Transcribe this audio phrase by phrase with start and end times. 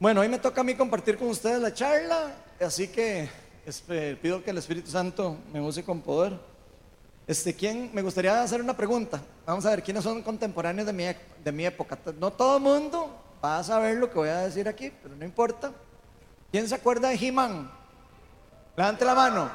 [0.00, 3.28] Bueno, hoy me toca a mí compartir con ustedes la charla, así que
[3.66, 6.32] este, pido que el Espíritu Santo me use con poder.
[7.26, 7.90] Este, ¿quién?
[7.92, 9.20] Me gustaría hacer una pregunta.
[9.44, 11.04] Vamos a ver quiénes son contemporáneos de mi,
[11.44, 11.98] de mi época.
[12.18, 15.22] No todo el mundo va a saber lo que voy a decir aquí, pero no
[15.22, 15.70] importa.
[16.50, 17.70] ¿Quién se acuerda de He-Man?
[18.78, 19.50] Levante la mano.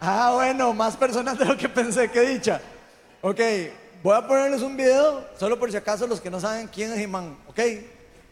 [0.00, 2.60] Ah, bueno, más personas de lo que pensé, que dicha.
[3.22, 3.40] Ok,
[4.04, 6.98] voy a ponerles un video, solo por si acaso los que no saben quién es
[7.00, 7.58] He-Man, ok.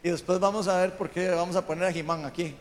[0.02, 2.54] Y después vamos a ver por qué vamos a poner a He-Man aquí.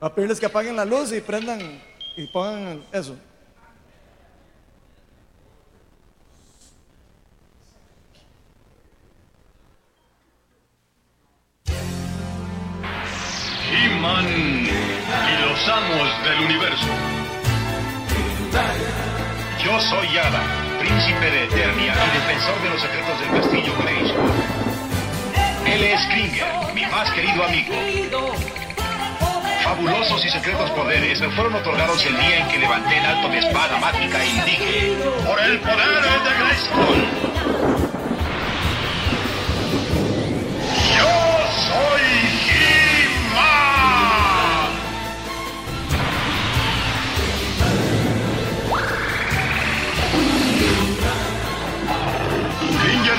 [0.00, 1.82] Voy a pedirles que apaguen la luz y prendan
[2.16, 3.16] y pongan eso.
[13.70, 16.86] He-Man y los amos del universo.
[19.64, 20.42] Yo soy Yada,
[20.80, 24.51] príncipe de Eternia y defensor de los secretos del castillo Grayskull.
[25.72, 27.72] Él es Kringer, mi más querido amigo.
[29.64, 33.38] Fabulosos y secretos poderes me fueron otorgados el día en que levanté en alto mi
[33.38, 37.04] espada mágica y dije, por el poder de Grayskull.
[40.98, 41.08] Yo
[41.70, 42.11] soy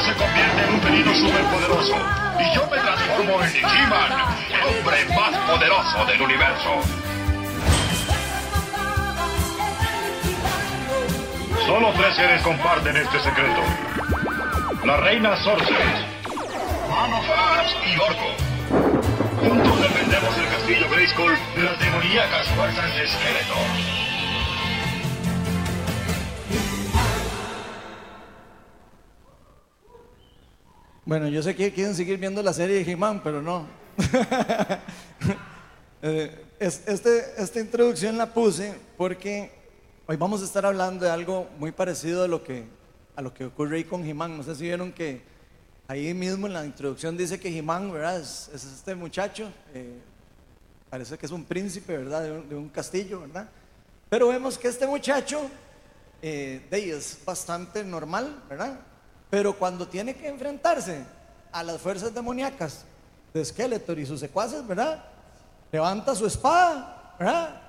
[0.03, 1.95] se convierte en un felino superpoderoso
[2.39, 4.11] y yo me transformo en He-Man,
[4.49, 6.81] el hombre más poderoso del universo.
[11.65, 13.61] Solo tres seres comparten este secreto.
[14.83, 16.05] La reina Sorceress,
[16.89, 18.43] Man of Arms y Orco.
[19.39, 24.02] Juntos defendemos el castillo Grayskull de las demoníacas fuerzas de esqueleto.
[31.05, 33.67] Bueno, yo sé que quieren seguir viendo la serie de He-Man, pero no.
[36.05, 39.49] Eh, es- este, esta introducción la puse porque
[40.05, 42.65] hoy vamos a estar hablando de algo muy parecido a lo que,
[43.15, 44.35] a lo que ocurre ahí con He-Man.
[44.35, 45.21] No sé si vieron que
[45.87, 48.19] ahí mismo en la introducción dice que He-Man, ¿verdad?
[48.19, 49.97] Es, es este muchacho, eh,
[50.89, 52.23] parece que es un príncipe, ¿verdad?
[52.23, 53.47] De un, de un castillo, ¿verdad?
[54.09, 55.39] Pero vemos que este muchacho
[56.21, 58.77] eh, de ahí es bastante normal, ¿verdad?
[59.33, 61.03] Pero cuando tiene que enfrentarse
[61.51, 62.85] a las fuerzas demoníacas
[63.33, 65.05] de Skeletor y sus secuaces, ¿verdad?
[65.71, 67.59] Levanta su espada, ¿verdad?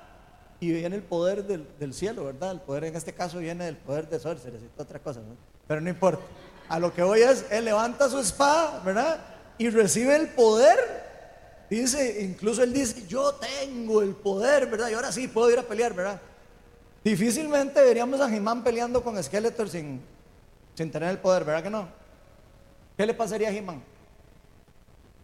[0.61, 2.51] Y viene el poder del, del cielo, ¿verdad?
[2.51, 5.39] El poder en este caso viene del poder de Sorceress y otra cosa, ¿no?
[5.67, 6.23] Pero no importa.
[6.69, 9.21] A lo que voy es, él levanta su espada, ¿verdad?
[9.57, 10.79] Y recibe el poder.
[11.71, 14.91] Dice, incluso él dice, yo tengo el poder, ¿verdad?
[14.91, 16.21] Y ahora sí puedo ir a pelear, ¿verdad?
[17.03, 20.03] Difícilmente veríamos a He-Man peleando con Skeletor sin,
[20.75, 21.89] sin tener el poder, ¿verdad que no?
[22.97, 23.83] ¿Qué le pasaría a He-Man?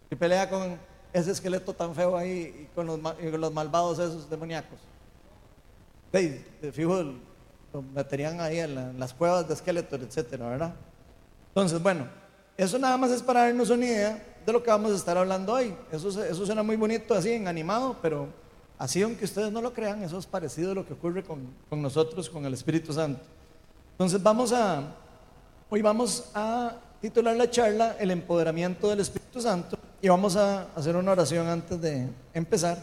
[0.09, 0.77] Si pelea con
[1.13, 4.79] ese esqueleto tan feo ahí y con los, y con malvados esos demoníacos.
[6.11, 7.03] De, de fijo
[7.73, 10.73] lo meterían ahí en, la- en las cuevas de Skeletor, etcétera, ¿verdad?
[11.49, 12.05] Entonces, bueno,
[12.57, 15.53] eso nada más es para darnos una idea de lo que vamos a estar hablando
[15.53, 15.73] hoy.
[15.91, 18.27] Eso, eso suena muy bonito así, en animado, pero
[18.77, 21.81] así aunque ustedes no lo crean, eso es parecido a lo que ocurre con, con
[21.81, 23.21] nosotros, con el Espíritu Santo.
[23.93, 24.95] Entonces vamos a,
[25.73, 30.97] hoy vamos a titular la charla El empoderamiento del Espíritu Santo y vamos a hacer
[30.97, 32.77] una oración antes de empezar.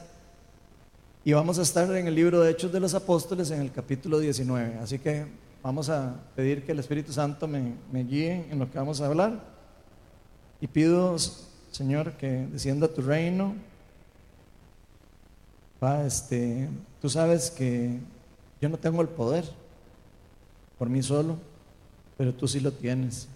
[1.22, 4.18] Y vamos a estar en el libro de Hechos de los Apóstoles en el capítulo
[4.18, 4.78] 19.
[4.78, 5.26] Así que
[5.62, 9.38] vamos a pedir que el Espíritu Santo me, guíe en lo que vamos a hablar.
[10.58, 11.14] Y pido,
[11.70, 13.54] Señor, que descienda tu reino.
[15.78, 16.70] Pa, este,
[17.02, 17.98] tú sabes que
[18.62, 19.44] yo no tengo el poder
[20.78, 21.36] por mí solo,
[22.18, 23.28] pero tú sí lo tienes.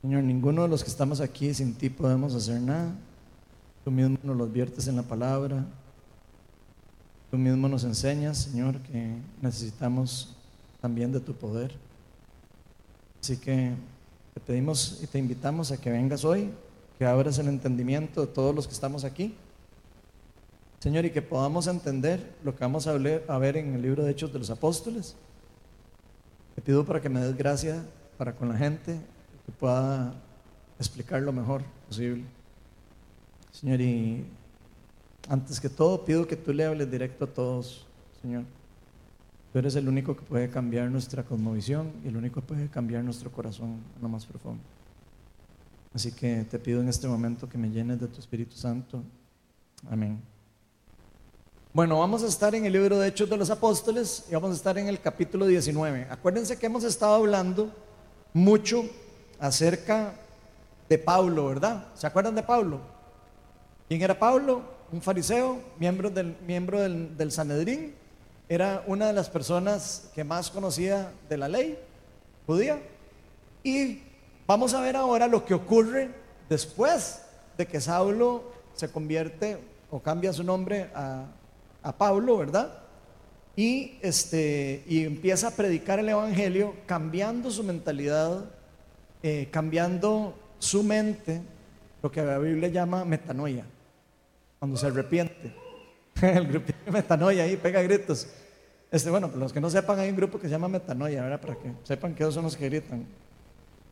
[0.00, 2.92] Señor, ninguno de los que estamos aquí sin ti podemos hacer nada.
[3.84, 5.64] Tú mismo nos los viertes en la palabra.
[7.30, 10.34] Tú mismo nos enseñas, Señor, que necesitamos
[10.80, 11.72] también de tu poder.
[13.20, 13.74] Así que
[14.32, 16.50] te pedimos y te invitamos a que vengas hoy,
[16.98, 19.34] que abras el entendimiento de todos los que estamos aquí.
[20.78, 24.32] Señor, y que podamos entender lo que vamos a ver en el libro de Hechos
[24.32, 25.16] de los Apóstoles.
[26.56, 27.84] Te pido para que me des gracia
[28.16, 28.98] para con la gente,
[29.44, 30.14] que pueda
[30.78, 32.24] explicar lo mejor posible.
[33.52, 34.24] Señor, y
[35.28, 37.86] antes que todo pido que tú le hables directo a todos,
[38.22, 38.44] Señor.
[39.52, 43.04] Tú eres el único que puede cambiar nuestra cosmovisión y el único que puede cambiar
[43.04, 44.62] nuestro corazón en lo más profundo.
[45.94, 49.02] Así que te pido en este momento que me llenes de tu Espíritu Santo.
[49.90, 50.20] Amén.
[51.76, 54.54] Bueno, vamos a estar en el libro de Hechos de los Apóstoles y vamos a
[54.54, 56.06] estar en el capítulo 19.
[56.08, 57.70] Acuérdense que hemos estado hablando
[58.32, 58.82] mucho
[59.38, 60.14] acerca
[60.88, 61.88] de Pablo, ¿verdad?
[61.92, 62.80] ¿Se acuerdan de Pablo?
[63.88, 64.62] ¿Quién era Pablo?
[64.90, 67.94] Un fariseo, miembro del, miembro del, Sanedrín.
[68.48, 71.78] Era una de las personas que más conocía de la ley
[72.46, 72.80] judía.
[73.62, 74.00] Y
[74.46, 76.08] vamos a ver ahora lo que ocurre
[76.48, 77.20] después
[77.58, 79.58] de que Saulo se convierte
[79.90, 81.26] o cambia su nombre a,
[81.86, 82.78] a Pablo, ¿verdad?
[83.54, 88.44] Y, este, y empieza a predicar el Evangelio cambiando su mentalidad,
[89.22, 91.40] eh, cambiando su mente,
[92.02, 93.64] lo que la Biblia llama metanoia,
[94.58, 95.54] cuando se arrepiente.
[96.22, 98.26] el grupo de metanoia ahí pega gritos.
[98.90, 101.40] Este, bueno, los que no sepan, hay un grupo que se llama metanoia, ¿verdad?
[101.40, 103.06] Para que sepan que son los que gritan.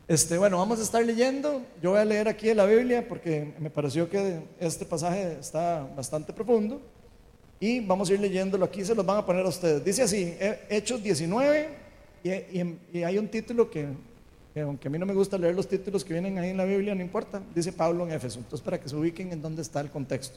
[0.08, 1.62] Este, bueno, vamos a estar leyendo.
[1.80, 6.32] Yo voy a leer aquí la Biblia porque me pareció que este pasaje está bastante
[6.32, 6.82] profundo.
[7.64, 9.82] Y vamos a ir leyéndolo aquí, se los van a poner a ustedes.
[9.82, 10.36] Dice así,
[10.68, 11.70] Hechos 19,
[12.22, 13.88] y, hay un título que,
[14.60, 16.94] aunque a mí no me gusta leer los títulos que vienen ahí en la Biblia,
[16.94, 18.40] no importa, dice Pablo en Éfeso.
[18.40, 20.36] Entonces, para que se ubiquen en dónde está el contexto.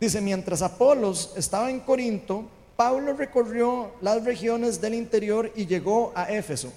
[0.00, 6.32] Dice, mientras Apolos estaba en Corinto, Pablo recorrió las regiones del interior y llegó a
[6.32, 6.72] Éfeso.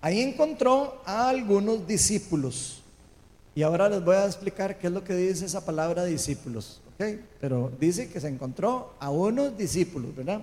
[0.00, 2.80] Ahí encontró a algunos discípulos.
[3.56, 6.80] Y ahora les voy a explicar qué es lo que dice esa palabra discípulos.
[7.40, 10.42] Pero dice que se encontró a unos discípulos, ¿verdad?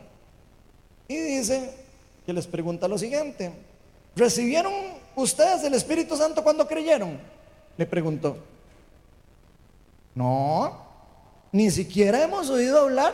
[1.07, 1.73] Y dice
[2.25, 3.51] que les pregunta lo siguiente,
[4.15, 4.73] ¿recibieron
[5.15, 7.17] ustedes el Espíritu Santo cuando creyeron?
[7.77, 8.37] Le preguntó.
[10.13, 10.85] No,
[11.51, 13.13] ni siquiera hemos oído hablar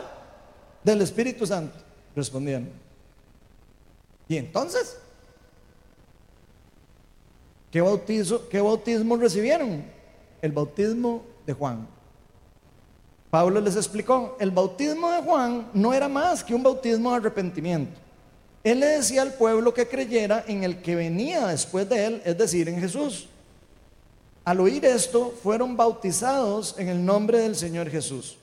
[0.84, 1.78] del Espíritu Santo,
[2.16, 2.70] respondieron.
[4.28, 4.98] Y entonces,
[7.72, 9.86] ¿qué, bautizo, ¿qué bautismo recibieron?
[10.42, 11.95] El bautismo de Juan.
[13.36, 18.00] Pablo les explicó, el bautismo de Juan no era más que un bautismo de arrepentimiento.
[18.64, 22.38] Él le decía al pueblo que creyera en el que venía después de él, es
[22.38, 23.28] decir, en Jesús.
[24.46, 28.38] Al oír esto, fueron bautizados en el nombre del Señor Jesús.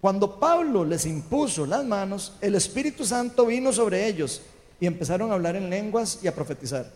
[0.00, 4.40] Cuando Pablo les impuso las manos, el Espíritu Santo vino sobre ellos
[4.80, 6.90] y empezaron a hablar en lenguas y a profetizar.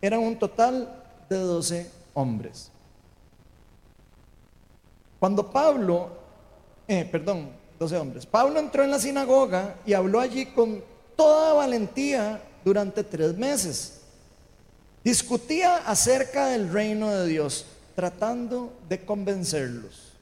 [0.00, 2.70] Eran un total de doce hombres.
[5.18, 6.19] Cuando Pablo
[6.90, 8.26] eh, perdón, 12 hombres.
[8.26, 10.82] Pablo entró en la sinagoga y habló allí con
[11.14, 14.00] toda valentía durante tres meses.
[15.04, 17.64] Discutía acerca del reino de Dios,
[17.94, 20.14] tratando de convencerlos.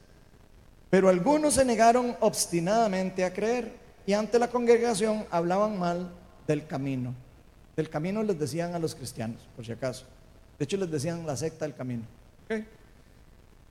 [0.90, 3.72] Pero algunos se negaron obstinadamente a creer
[4.04, 6.10] y ante la congregación hablaban mal
[6.46, 7.14] del camino.
[7.76, 10.04] Del camino les decían a los cristianos, por si acaso.
[10.58, 12.02] De hecho, les decían la secta del camino.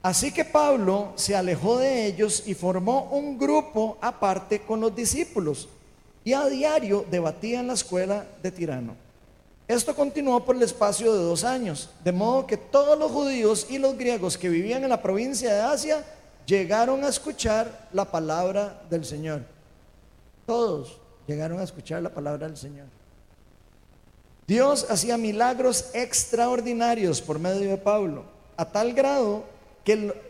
[0.02, 5.68] Así que Pablo se alejó de ellos y formó un grupo aparte con los discípulos
[6.24, 8.96] y a diario debatía en la escuela de Tirano.
[9.68, 13.78] Esto continuó por el espacio de dos años, de modo que todos los judíos y
[13.78, 16.06] los griegos que vivían en la provincia de Asia
[16.46, 19.42] llegaron a escuchar la palabra del Señor.
[20.46, 20.98] Todos
[21.28, 22.88] llegaron a escuchar la palabra del Señor.
[24.48, 28.24] Dios hacía milagros extraordinarios por medio de Pablo,
[28.56, 29.44] a tal grado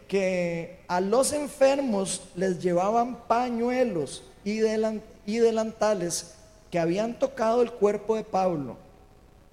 [0.07, 6.35] que, a los enfermos les llevaban pañuelos y, delantales
[6.69, 8.77] que habían tocado el cuerpo de Pablo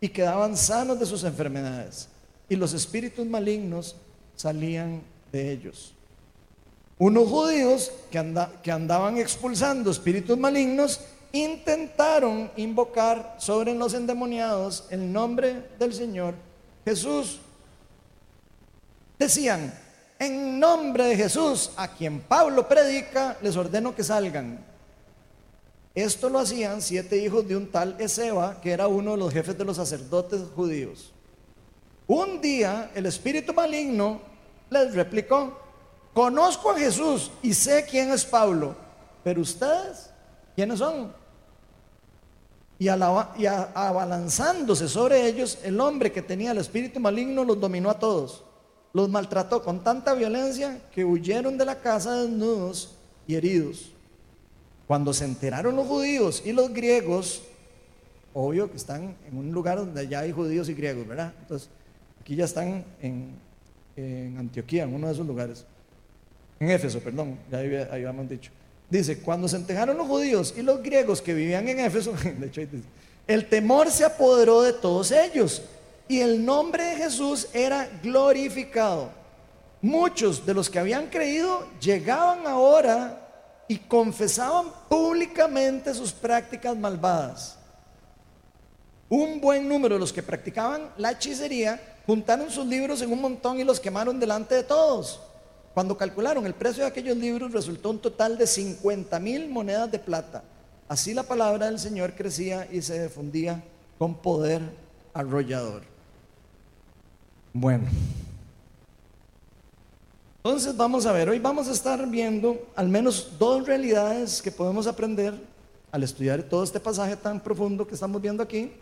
[0.01, 2.09] y quedaban sanos de sus enfermedades.
[2.49, 3.97] Y los espíritus malignos
[4.37, 5.03] salían
[5.33, 5.95] de ellos.
[6.99, 11.01] Unos judíos que andaban expulsando espíritus malignos
[11.33, 16.35] intentaron invocar sobre los endemoniados el nombre del Señor
[16.85, 17.41] Jesús.
[19.19, 19.73] Decían,
[20.19, 24.65] en nombre de Jesús, a quien Pablo predica, les ordeno que salgan.
[25.95, 29.57] Esto lo hacían siete hijos de un tal Ezeba, que era uno de los jefes
[29.57, 31.13] de los sacerdotes judíos.
[32.07, 34.21] Un día el espíritu maligno
[34.71, 35.59] les replicó,
[36.13, 38.75] conozco a Jesús y sé quién es Pablo,
[39.23, 40.11] pero ustedes,
[40.55, 41.13] ¿quiénes son?
[42.79, 47.99] Y, y abalanzándose sobre ellos, el hombre que tenía el espíritu maligno los dominó a
[47.99, 48.43] todos
[48.95, 52.95] los maltrató con tanta violencia que huyeron de la casa desnudos
[53.27, 53.91] y heridos.
[54.87, 57.43] Cuando se enteraron los judíos y los griegos,
[58.33, 61.33] obvio que están en un lugar donde ya hay judíos y griegos, ¿verdad?
[61.41, 61.69] Entonces,
[62.21, 63.43] aquí ya están en,
[64.39, 65.65] Antioquía, en uno de esos lugares.
[66.61, 67.59] En Éfeso, perdón, ya
[67.93, 68.53] habíamos dicho.
[68.89, 72.15] Dice, cuando se enteraron los judíos y los griegos que vivían en Éfeso,
[73.27, 75.63] el temor se apoderó de todos ellos
[76.09, 79.11] y el nombre de Jesús era glorificado.
[79.81, 83.21] Muchos de los que habían creído llegaban ahora
[83.69, 87.59] y confesaban públicamente sus prácticas malvadas.
[89.09, 93.61] Un buen número de los que practicaban la hechicería juntaron sus libros en un montón
[93.61, 95.21] y los quemaron delante de todos.
[95.73, 99.99] Cuando calcularon el precio de aquellos libros resultó un total de 50 mil monedas de
[99.99, 100.43] plata.
[100.89, 103.63] Así la palabra del Señor crecía y se difundía
[103.99, 104.63] con poder
[105.13, 105.94] arrollador.
[107.57, 107.87] Bueno,
[110.39, 114.89] entonces vamos a ver, hoy vamos a estar viendo al menos dos realidades que podemos
[114.89, 115.35] aprender
[115.93, 118.73] al estudiar todo este pasaje tan profundo que estamos viendo aquí.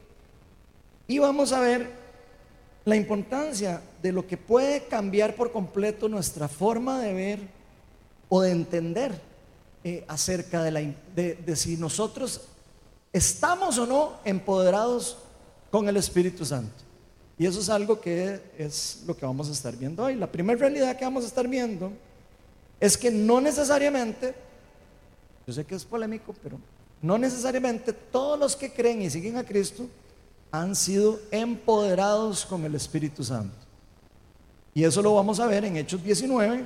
[1.06, 1.90] Y vamos a ver
[2.86, 7.40] la importancia de lo que puede cambiar por completo nuestra forma de ver
[8.30, 9.20] o de entender
[9.84, 10.80] eh, acerca de, la,
[11.14, 12.40] de, si nosotros
[13.12, 15.18] estamos o no empoderados
[15.70, 16.91] con el Espíritu Santo.
[17.38, 20.14] Y eso es algo que es lo que vamos a estar viendo hoy.
[20.14, 21.92] La primera realidad que vamos a estar viendo
[22.78, 24.34] es que no necesariamente,
[25.46, 26.58] yo sé que es polémico, pero
[27.00, 29.88] no necesariamente todos los que creen y siguen a Cristo
[30.50, 33.56] han sido empoderados con el Espíritu Santo.
[34.74, 36.64] Y eso lo vamos a ver en Hechos 19,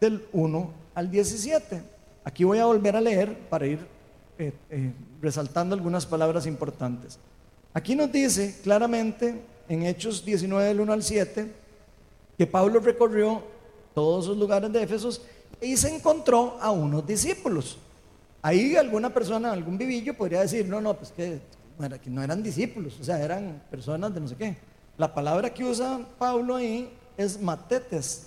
[0.00, 1.82] del 1 al 17.
[2.24, 3.78] Aquí voy a volver a leer para ir
[4.38, 7.18] eh, eh, resaltando algunas palabras importantes.
[7.74, 11.52] Aquí nos dice claramente en Hechos 19, del 1 al 7,
[12.36, 13.42] que Pablo recorrió
[13.94, 15.22] todos los lugares de Éfesos
[15.60, 17.78] y se encontró a unos discípulos.
[18.42, 21.40] Ahí alguna persona, algún vivillo podría decir, no, no, pues que
[22.02, 24.56] que no eran discípulos, o sea, eran personas de no sé qué.
[24.96, 28.26] La palabra que usa Pablo ahí es matetes,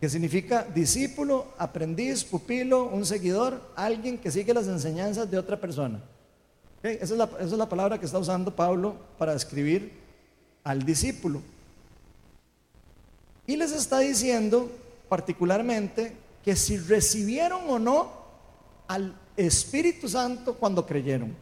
[0.00, 6.00] que significa discípulo, aprendiz, pupilo, un seguidor, alguien que sigue las enseñanzas de otra persona.
[6.80, 9.92] Esa, es la, esa es la palabra que está usando Pablo para describir
[10.64, 11.42] al discípulo.
[13.46, 14.70] Y les está diciendo
[15.08, 18.12] particularmente que si recibieron o no
[18.86, 21.34] al Espíritu Santo cuando creyeron.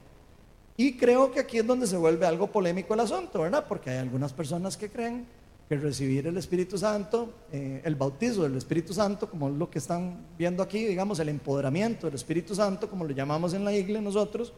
[0.77, 3.65] Y creo que aquí es donde se vuelve algo polémico el asunto, ¿verdad?
[3.67, 5.27] Porque hay algunas personas que creen
[5.69, 10.19] que recibir el Espíritu Santo, eh, el bautizo del Espíritu Santo, como lo que están
[10.39, 14.53] viendo aquí, digamos, el empoderamiento del Espíritu Santo, como lo llamamos en la iglesia nosotros,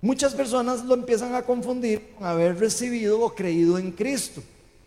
[0.00, 4.42] muchas personas lo empiezan a confundir con haber recibido o creído en Cristo,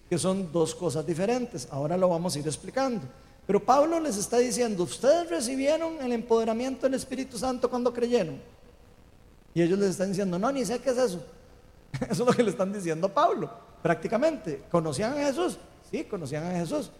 [0.10, 1.68] que son dos cosas diferentes.
[1.72, 3.02] Ahora lo vamos a ir explicando.
[3.46, 8.40] Pero Pablo les está diciendo, ustedes recibieron el empoderamiento del Espíritu Santo cuando creyeron.
[9.54, 11.24] Y ellos les están diciendo, no, ni sé qué es eso.
[12.02, 13.50] Eso es lo que le están diciendo a Pablo,
[13.82, 14.64] prácticamente.
[14.70, 15.58] ¿Conocían a Jesús?
[15.90, 16.92] Sí, conocían a Jesús.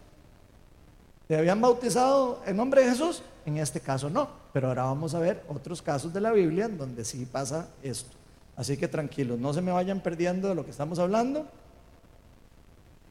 [1.28, 3.22] ¿Se habían bautizado en nombre de Jesús?
[3.46, 6.78] En este caso no, pero ahora vamos a ver otros casos de la Biblia en
[6.78, 8.12] donde sí pasa esto.
[8.56, 11.46] Así que tranquilos, no se me vayan perdiendo de lo que estamos hablando.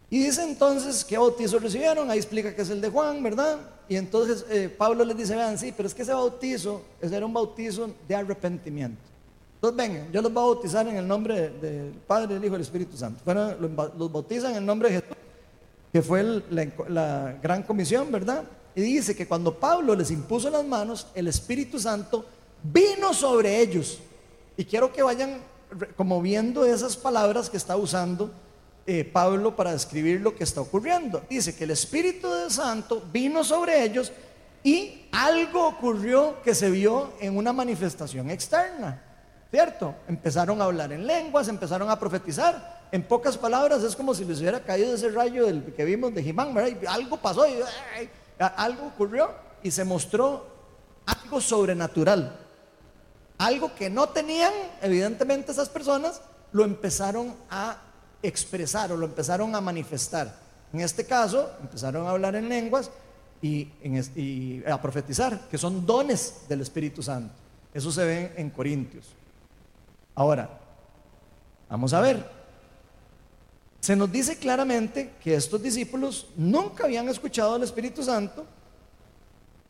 [0.08, 2.10] Y dice entonces, ¿qué bautizo recibieron?
[2.10, 3.58] Ahí explica que es el de Juan, ¿verdad?
[3.88, 7.26] Y entonces eh, Pablo les dice, vean, sí, pero es que ese bautizo, ese era
[7.26, 9.00] un bautizo de arrepentimiento.
[9.56, 12.58] Entonces vengan, yo los voy a bautizar en el nombre del Padre, del Hijo y
[12.58, 13.20] del Espíritu Santo.
[13.24, 13.52] Bueno,
[13.98, 15.16] los bautizan en el nombre de Jesús,
[15.96, 18.44] que fue la, gran comisión, ¿verdad?
[18.74, 22.26] Y dice que cuando Pablo les impuso las manos, el Espíritu Santo
[22.62, 23.98] vino sobre ellos.
[24.58, 25.40] Y quiero que vayan
[25.96, 28.30] como viendo esas palabras que está usando
[28.86, 31.22] eh, Pablo para describir lo que está ocurriendo.
[31.30, 34.12] Dice que el Espíritu Santo vino sobre ellos
[34.62, 39.02] y algo ocurrió que se vio en una manifestación externa.
[39.50, 39.94] ¿Cierto?
[40.08, 42.75] Empezaron a hablar en lenguas, empezaron a profetizar.
[42.92, 46.22] En pocas palabras, es como si les hubiera caído ese rayo del que vimos de
[46.22, 46.56] Jimán,
[46.88, 47.58] algo pasó, y,
[48.38, 49.30] algo ocurrió
[49.62, 50.46] y se mostró
[51.04, 52.40] algo sobrenatural.
[53.38, 57.82] Algo que no tenían, evidentemente, esas personas, lo empezaron a
[58.22, 60.34] expresar o lo empezaron a manifestar.
[60.72, 62.90] En este caso, empezaron a hablar en lenguas
[63.42, 63.68] y,
[64.14, 67.34] y a profetizar, que son dones del Espíritu Santo.
[67.74, 69.06] Eso se ve en Corintios.
[70.14, 70.48] Ahora,
[71.68, 72.35] vamos a ver.
[73.86, 78.44] Se nos dice claramente que estos discípulos nunca habían escuchado al Espíritu Santo,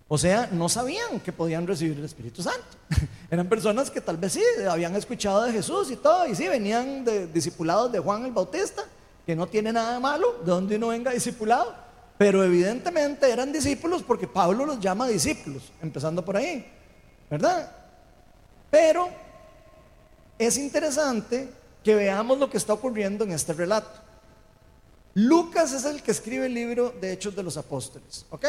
[0.08, 2.78] o sea, no sabían que podían recibir el Espíritu Santo.
[3.30, 7.04] Eran personas que tal vez sí habían escuchado de Jesús y todo, y sí venían
[7.04, 8.84] de discipulados de Juan el Bautista,
[9.26, 11.74] que no tiene nada malo de donde uno venga discipulado,
[12.16, 16.66] pero evidentemente eran discípulos porque Pablo los llama discípulos, empezando por ahí,
[17.28, 17.70] ¿verdad?
[18.70, 19.10] Pero
[20.38, 21.50] es interesante
[21.84, 24.05] que veamos lo que está ocurriendo en este relato.
[25.16, 28.44] Lucas es el que escribe el libro de Hechos de los Apóstoles, ¿ok?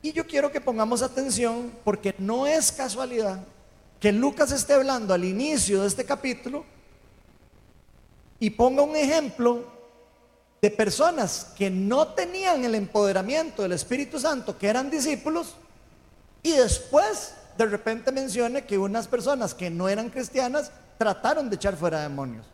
[0.00, 3.40] Y yo quiero que pongamos atención porque no es casualidad
[4.00, 6.64] que Lucas esté hablando al inicio de este capítulo
[8.40, 9.66] y ponga un ejemplo
[10.62, 15.54] de personas que no tenían el empoderamiento del Espíritu Santo, que eran discípulos,
[16.42, 21.76] y después de repente mencione que unas personas que no eran cristianas trataron de echar
[21.76, 22.46] fuera demonios.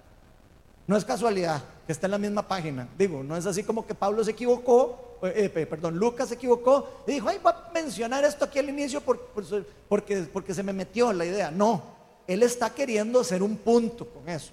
[0.88, 2.88] No es casualidad que esté en la misma página.
[2.96, 7.12] Digo, no es así como que Pablo se equivocó eh, perdón, Lucas se equivocó y
[7.12, 11.24] dijo, ay, voy a mencionar esto aquí al inicio porque, porque se me metió la
[11.24, 11.50] idea.
[11.50, 11.82] No,
[12.26, 14.52] él está queriendo hacer un punto con eso.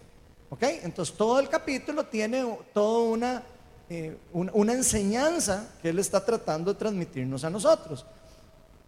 [0.50, 0.64] ¿Ok?
[0.84, 3.44] Entonces todo el capítulo tiene toda una,
[3.90, 8.06] eh, una enseñanza que él está tratando de transmitirnos a nosotros.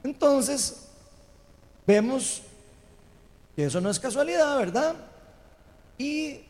[0.03, 0.87] Entonces,
[1.87, 2.41] vemos
[3.55, 4.95] que eso no es casualidad, ¿verdad?
[5.97, 6.41] Y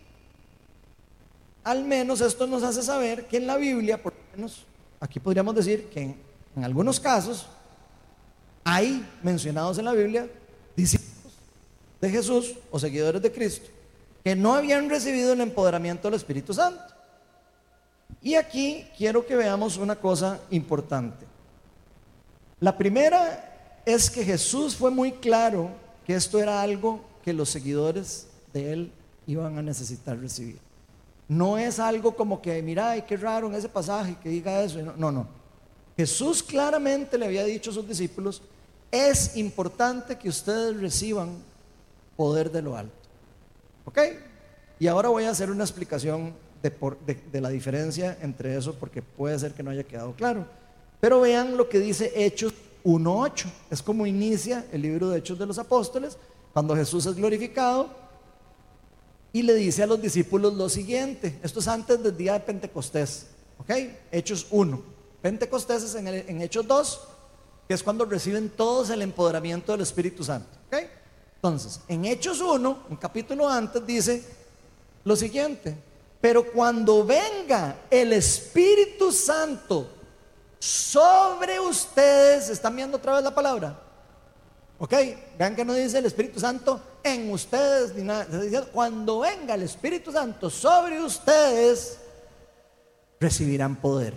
[1.63, 4.65] al menos esto nos hace saber que en la Biblia, por lo menos
[4.99, 6.15] aquí podríamos decir que
[6.55, 7.47] en, algunos casos
[8.63, 10.29] hay mencionados en la Biblia
[10.75, 11.33] discípulos
[11.99, 13.69] de Jesús o seguidores de Cristo
[14.23, 16.81] que no habían recibido el empoderamiento del Espíritu Santo.
[18.21, 21.25] Y aquí quiero que veamos una cosa importante.
[22.61, 25.71] La primera es que Jesús fue muy claro
[26.05, 28.91] que esto era algo que los seguidores de él
[29.27, 30.57] iban a necesitar recibir.
[31.33, 34.79] No es algo como que, mira, qué raro en ese pasaje que diga eso.
[34.95, 35.27] No, no.
[35.97, 38.43] Jesús claramente le había dicho a sus discípulos,
[38.91, 41.37] es importante que ustedes reciban
[42.15, 42.93] poder de lo alto.
[43.85, 43.99] ¿Ok?
[44.79, 46.71] Y ahora voy a hacer una explicación de,
[47.31, 50.45] de la diferencia entre eso porque puede ser que no haya quedado claro.
[50.99, 53.45] Pero vean lo que dice Hechos 1.8.
[53.71, 56.15] Es como inicia el libro de Hechos de los Apóstoles,
[56.53, 58.02] cuando Jesús es glorificado
[59.35, 61.39] y le dice a los discípulos lo siguiente.
[61.41, 63.25] Esto es antes del día de Pentecostés.
[63.57, 63.71] ¿Ok?
[64.11, 64.81] Hechos 1.
[65.23, 67.01] Pentecostés es en, Hechos 2,
[67.67, 70.49] que es cuando reciben todos el empoderamiento del Espíritu Santo.
[70.67, 70.83] ¿Ok?
[71.35, 74.23] Entonces, en Hechos 1, un capítulo antes, dice
[75.03, 75.75] lo siguiente.
[76.21, 79.89] Pero cuando venga el Espíritu Santo
[80.59, 83.81] sobre ustedes, ¿están viendo otra vez la palabra?
[84.77, 84.93] ¿Ok?
[85.39, 88.27] Vean que no dice el Espíritu Santo en ustedes ni nada.
[88.71, 91.97] Cuando venga el Espíritu Santo sobre ustedes,
[93.19, 94.13] recibirán poder.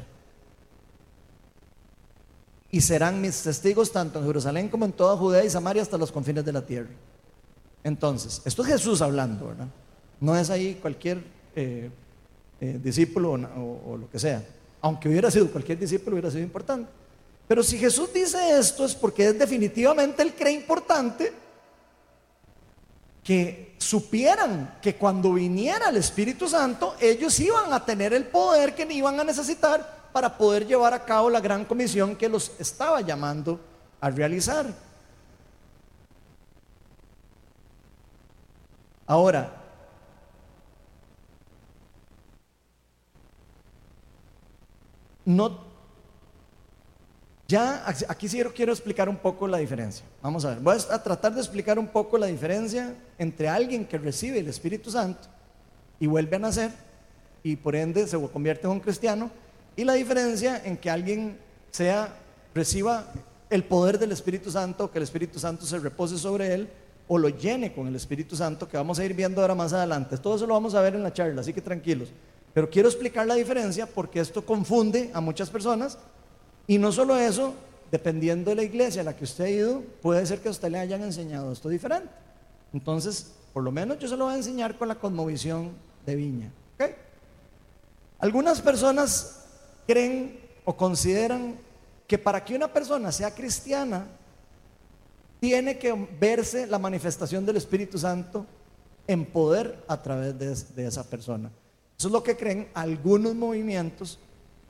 [2.70, 6.12] Y serán mis testigos tanto en Jerusalén como en toda Judea y Samaria hasta los
[6.12, 6.90] confines de la tierra.
[7.82, 9.68] Entonces, esto es Jesús hablando, ¿verdad?
[10.20, 11.22] No es ahí cualquier
[11.54, 11.90] eh,
[12.60, 14.44] eh, discípulo o lo que sea.
[14.80, 16.90] Aunque hubiera sido cualquier discípulo, hubiera sido importante.
[17.48, 21.32] Pero si Jesús dice esto es porque es definitivamente él cree importante
[23.26, 28.84] que supieran que cuando viniera el Espíritu Santo, ellos iban a tener el poder que
[28.92, 33.58] iban a necesitar para poder llevar a cabo la gran comisión que los estaba llamando
[34.00, 34.66] a realizar.
[39.08, 39.52] Ahora,
[45.24, 45.64] no
[47.48, 50.04] ya aquí sí quiero explicar un poco la diferencia.
[50.20, 53.98] Vamos a ver, voy a tratar de explicar un poco la diferencia entre alguien que
[53.98, 55.28] recibe el Espíritu Santo
[56.00, 56.72] y vuelve a nacer
[57.42, 59.30] y por ende se convierte en un cristiano
[59.76, 61.38] y la diferencia en que alguien
[61.70, 62.16] sea
[62.54, 63.06] reciba
[63.50, 66.68] el poder del Espíritu Santo, que el Espíritu Santo se repose sobre él
[67.06, 70.16] o lo llene con el Espíritu Santo, que vamos a ir viendo ahora más adelante.
[70.18, 72.08] Todo eso lo vamos a ver en la charla, así que tranquilos.
[72.52, 75.98] Pero quiero explicar la diferencia porque esto confunde a muchas personas
[76.66, 77.54] y no solo eso,
[77.90, 80.70] dependiendo de la iglesia a la que usted ha ido, puede ser que a usted
[80.70, 82.08] le hayan enseñado esto diferente.
[82.72, 85.70] Entonces, por lo menos yo se lo voy a enseñar con la cosmovisión
[86.04, 86.50] de Viña.
[88.18, 89.44] Algunas personas
[89.86, 91.56] creen o consideran
[92.06, 94.06] que para que una persona sea cristiana,
[95.40, 98.46] tiene que verse la manifestación del Espíritu Santo
[99.06, 101.50] en poder a través de, esa persona.
[101.98, 104.18] Eso es lo que creen algunos movimientos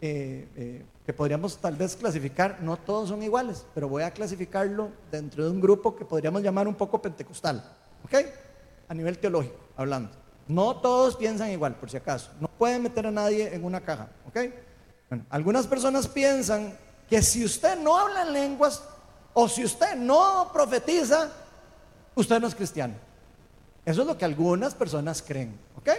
[0.00, 4.90] eh, eh, que podríamos tal vez clasificar, no todos son iguales, pero voy a clasificarlo
[5.08, 7.62] dentro de un grupo que podríamos llamar un poco pentecostal,
[8.04, 8.14] ¿ok?
[8.88, 10.10] A nivel teológico, hablando.
[10.48, 12.32] No todos piensan igual, por si acaso.
[12.40, 14.38] No pueden meter a nadie en una caja, ¿ok?
[15.30, 16.76] Algunas personas piensan
[17.08, 18.82] que si usted no habla en lenguas
[19.32, 21.30] o si usted no profetiza,
[22.16, 22.94] usted no es cristiano.
[23.84, 25.90] Eso es lo que algunas personas creen, ¿ok?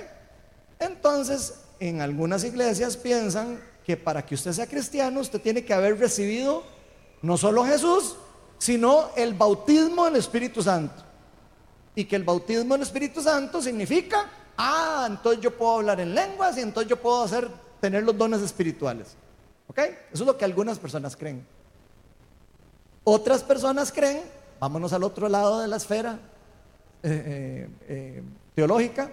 [0.79, 3.57] Entonces, en algunas iglesias piensan
[3.87, 6.61] que para que usted sea cristiano, usted tiene que haber recibido
[7.21, 8.17] no solo Jesús,
[8.57, 11.03] sino el bautismo del Espíritu Santo.
[11.95, 16.57] Y que el bautismo del Espíritu Santo significa, ah, entonces yo puedo hablar en lenguas
[16.57, 19.15] y entonces yo puedo hacer, tener los dones espirituales.
[19.69, 19.79] ¿Ok?
[19.79, 21.47] Eso es lo que algunas personas creen.
[23.05, 24.21] Otras personas creen,
[24.59, 26.19] vámonos al otro lado de la esfera
[27.03, 28.23] eh, eh, eh,
[28.53, 29.09] teológica,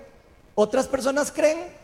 [0.56, 1.83] otras personas creen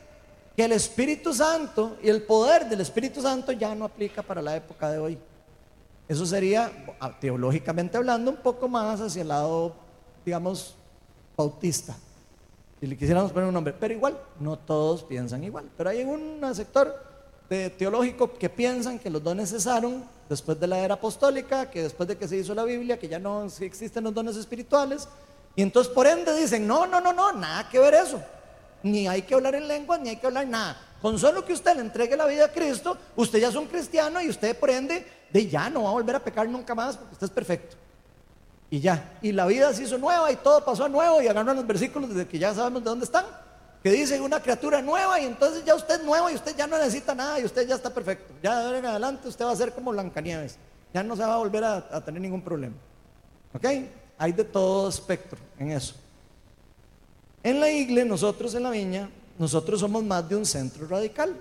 [0.57, 4.57] que el Espíritu Santo y el poder del Espíritu Santo ya no aplica para la
[4.57, 5.19] época de hoy.
[6.09, 9.75] Eso sería, ah, teológicamente hablando, un poco más hacia el lado,
[10.25, 10.75] digamos,
[11.37, 11.97] bautista.
[12.81, 15.71] Si le quisiéramos poner un nombre, pero igual, no todos piensan igual.
[15.77, 17.11] Pero hay un sector
[17.77, 22.17] teológico que piensan que los dones cesaron después de la era apostólica, que después de
[22.17, 25.09] que se hizo la Biblia, que ya no existen los dones espirituales.
[25.57, 28.21] Y entonces por ende dicen, no, no, no, no, nada que ver eso.
[28.83, 30.77] Ni hay que hablar en lengua, ni hay que hablar nada.
[31.01, 34.21] Con solo que usted le entregue la vida a Cristo, usted ya es un cristiano
[34.21, 37.15] y usted por ende de ya no va a volver a pecar nunca más porque
[37.15, 37.77] usted es perfecto.
[38.71, 39.19] Y ya.
[39.23, 42.11] Y la vida se hizo nueva y todo pasó a nuevo y agarran los versículos
[42.11, 43.25] desde que ya sabemos de dónde están
[43.83, 46.77] que dice una criatura nueva y entonces ya usted es nuevo y usted ya no
[46.77, 48.35] necesita nada y usted ya está perfecto.
[48.43, 50.59] Ya de ahora en adelante usted va a ser como Blancanieves.
[50.93, 52.75] Ya no se va a volver a, tener ningún problema.
[53.55, 53.65] ¿Ok?
[54.19, 55.95] Hay de todo espectro en eso.
[57.43, 61.37] En la iglesia, nosotros en la viña, nosotros somos más de un centro radical.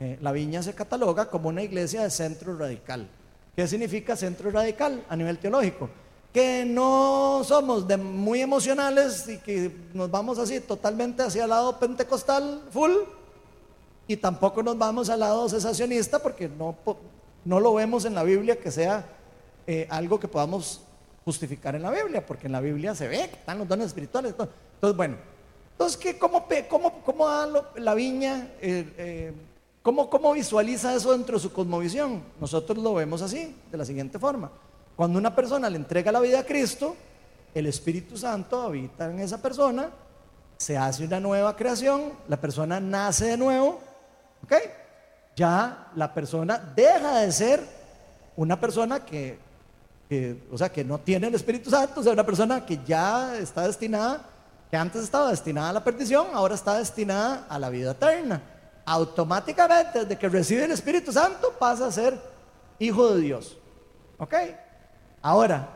[0.00, 3.08] Eh, la viña se cataloga como una iglesia de centro radical.
[3.54, 5.90] ¿Qué significa centro radical a nivel teológico?
[6.32, 12.62] que no somos muy emocionales y que nos vamos así totalmente hacia el lado pentecostal
[12.70, 12.92] full
[14.08, 16.74] y tampoco nos vamos al lado cesacionista porque no,
[17.44, 19.04] no lo vemos en la Biblia que sea
[19.66, 20.80] eh, algo que podamos
[21.24, 24.34] justificar en la Biblia, porque en la Biblia se ve que están los dones espirituales.
[24.82, 25.16] Entonces, bueno,
[25.70, 28.48] entonces, ¿qué, cómo, cómo, cómo da la viña?
[28.60, 29.32] Eh, eh,
[29.80, 32.20] ¿cómo, ¿Cómo visualiza eso dentro de su cosmovisión?
[32.40, 34.50] Nosotros lo vemos así, de la siguiente forma.
[34.96, 36.96] Cuando una persona le entrega la vida a Cristo,
[37.54, 39.88] el Espíritu Santo habita en esa persona,
[40.56, 43.78] se hace una nueva creación, la persona nace de nuevo,
[44.42, 44.52] ¿ok?
[45.36, 47.64] Ya la persona deja de ser
[48.34, 49.38] una persona que,
[50.50, 53.64] o sea, que no tiene el Espíritu Santo, o sea, una persona que ya está
[53.64, 54.30] destinada,
[54.72, 58.40] que antes estaba destinada a la perdición, ahora está destinada a la vida eterna.
[58.86, 62.18] Automáticamente, desde que recibe el Espíritu Santo, pasa a ser
[62.78, 63.58] hijo de Dios.
[64.16, 64.32] ¿Ok?
[65.20, 65.68] Ahora,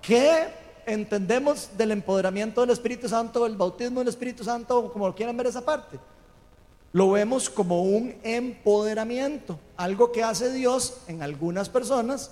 [0.00, 0.48] ¿qué
[0.86, 5.62] entendemos del empoderamiento del Espíritu Santo, el bautismo del Espíritu Santo, como quieran ver esa
[5.62, 6.00] parte?
[6.92, 12.30] Lo vemos como un empoderamiento, algo que hace Dios en algunas personas,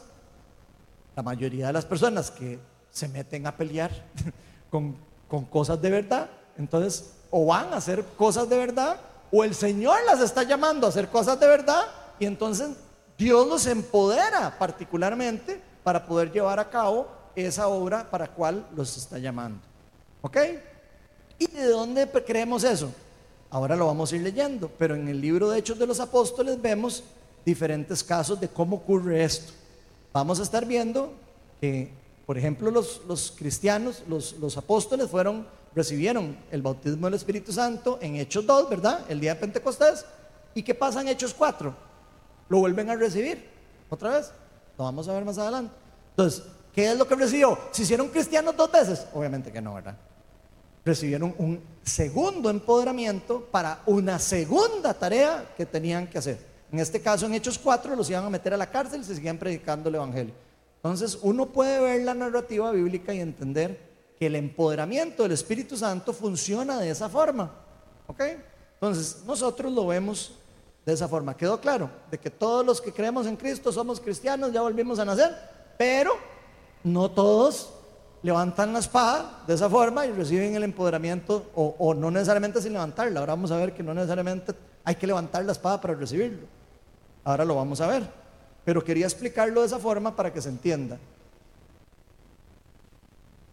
[1.15, 2.59] la mayoría de las personas que
[2.91, 3.91] se meten a pelear
[4.71, 4.97] con,
[5.29, 8.97] con cosas de verdad, entonces o van a hacer cosas de verdad,
[9.33, 11.83] o el Señor las está llamando a hacer cosas de verdad,
[12.19, 12.71] y entonces
[13.19, 19.19] Dios los empodera particularmente para poder llevar a cabo esa obra para cual los está
[19.19, 19.61] llamando.
[20.23, 20.37] ¿Ok?
[21.39, 22.93] ¿Y de dónde creemos eso?
[23.51, 26.61] Ahora lo vamos a ir leyendo, pero en el libro de Hechos de los Apóstoles
[26.61, 27.05] vemos
[27.45, 29.53] diferentes casos de cómo ocurre esto.
[30.13, 31.13] Vamos a estar viendo
[31.61, 31.93] que,
[32.27, 38.01] por ejemplo, los, los cristianos, los, los apóstoles fueron, recibieron el bautismo del Espíritu Santo
[38.03, 39.05] en Hechos 2, ¿verdad?
[39.09, 40.05] El día de Pentecostés.
[40.53, 41.73] ¿Y qué pasa en Hechos 4?
[42.49, 43.49] Lo vuelven a recibir
[43.89, 44.33] otra vez.
[44.77, 45.73] Lo vamos a ver más adelante.
[46.11, 46.43] Entonces,
[46.75, 47.59] ¿qué es lo que recibió?
[47.71, 49.07] ¿Se hicieron cristianos dos veces?
[49.15, 49.97] Obviamente que no, ¿verdad?
[50.85, 56.39] Recibieron un segundo empoderamiento para una segunda tarea que tenían que hacer.
[56.73, 59.15] En este caso, en Hechos 4, los iban a meter a la cárcel y se
[59.15, 60.35] seguían predicando el Evangelio.
[60.87, 63.81] Entonces, uno puede ver la narrativa bíblica y entender
[64.17, 67.51] que el empoderamiento del Espíritu Santo funciona de esa forma.
[68.07, 68.23] ¿Ok?
[68.75, 70.35] Entonces, nosotros lo vemos
[70.85, 71.37] de esa forma.
[71.37, 71.91] ¿Quedó claro?
[72.09, 75.35] De que todos los que creemos en Cristo somos cristianos, ya volvimos a nacer,
[75.77, 76.13] pero
[76.85, 77.73] no todos
[78.23, 83.19] levantan la espada de esa forma y reciben el empoderamiento, o, no necesariamente sin levantarla.
[83.19, 86.47] Ahora vamos a ver que no necesariamente hay que levantar la espada para recibirlo.
[87.25, 88.26] Ahora lo vamos a ver.
[88.67, 90.99] Pero quería explicarlo de esa forma para que se entienda.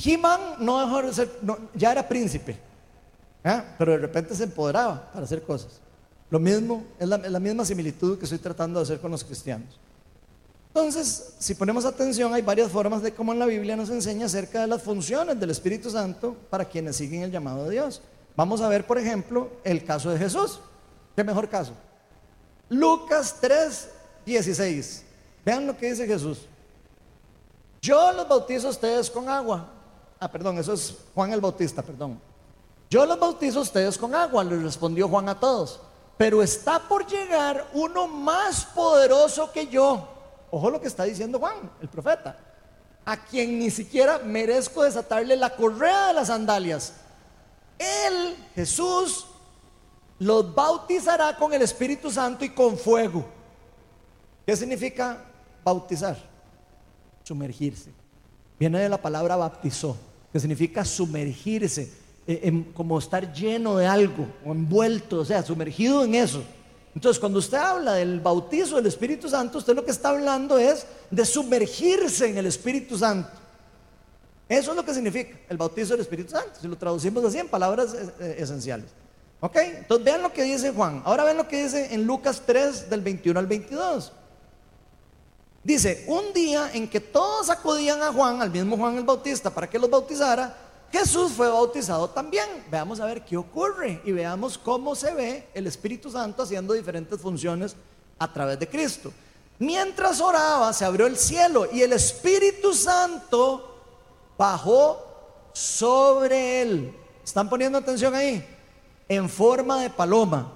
[0.04, 1.32] He-Man no dejó de ser,
[1.76, 2.58] ya era príncipe,
[3.44, 3.64] ¿eh?
[3.78, 5.80] pero de repente se empoderaba para hacer cosas.
[6.30, 9.80] Lo mismo, es la, misma similitud que estoy tratando de hacer con los cristianos.
[10.70, 14.62] Entonces, si ponemos atención, hay varias formas de cómo en la Biblia nos enseña acerca
[14.62, 18.02] de las funciones del Espíritu Santo para quienes siguen el llamado de Dios.
[18.36, 20.60] Vamos a ver, por ejemplo, el caso de Jesús.
[21.16, 21.74] ¿Qué mejor caso?
[22.70, 23.90] Lucas 3,
[24.26, 25.04] 16.
[25.46, 26.40] Vean lo que dice Jesús.
[27.82, 29.70] Yo los bautizo a ustedes con agua.
[30.20, 32.20] Ah, perdón, eso es Juan el Bautista, perdón.
[32.90, 35.82] Yo los bautizo a ustedes con agua, le respondió Juan a todos
[36.18, 40.08] pero está por llegar uno más poderoso que yo.
[40.52, 42.38] Ojo lo que está diciendo Juan, el profeta,
[43.06, 46.94] a quien ni siquiera merezco desatarle la correa de las sandalias.
[47.80, 49.26] Él, Jesús,
[50.20, 53.26] los bautizará con el Espíritu Santo y con fuego.
[54.46, 55.24] ¿Qué significa
[55.64, 56.18] bautizar?
[57.24, 57.92] Sumergirse.
[58.60, 59.98] Viene de la palabra bautizó,
[60.32, 61.92] que significa sumergirse
[62.28, 66.44] eh, como estar lleno de algo, o envuelto, o sea, sumergido en eso.
[66.96, 70.86] Entonces, cuando usted habla del bautizo del Espíritu Santo, usted lo que está hablando es
[71.10, 73.32] de sumergirse en el Espíritu Santo.
[74.48, 77.48] Eso es lo que significa el bautizo del Espíritu Santo, si lo traducimos así en
[77.48, 78.88] palabras eh, eh, esenciales.
[79.40, 79.58] ¿Ok?
[79.58, 81.02] Entonces vean lo que dice Juan.
[81.04, 84.14] Ahora ven lo que dice en Lucas 3 del 21 al 22.
[85.64, 89.70] Dice, un día en que todos acudían a Juan, al mismo Juan el Bautista, para
[89.70, 90.56] que los bautizara,
[90.92, 92.48] Jesús fue bautizado también.
[92.70, 97.20] Veamos a ver qué ocurre y veamos cómo se ve el Espíritu Santo haciendo diferentes
[97.20, 97.76] funciones
[98.20, 99.12] a través de Cristo.
[99.60, 103.78] Mientras oraba, se abrió el cielo y el Espíritu Santo
[104.38, 105.02] bajó
[105.54, 106.94] sobre él.
[107.24, 108.46] ¿Están poniendo atención ahí?
[109.08, 110.52] en forma de paloma.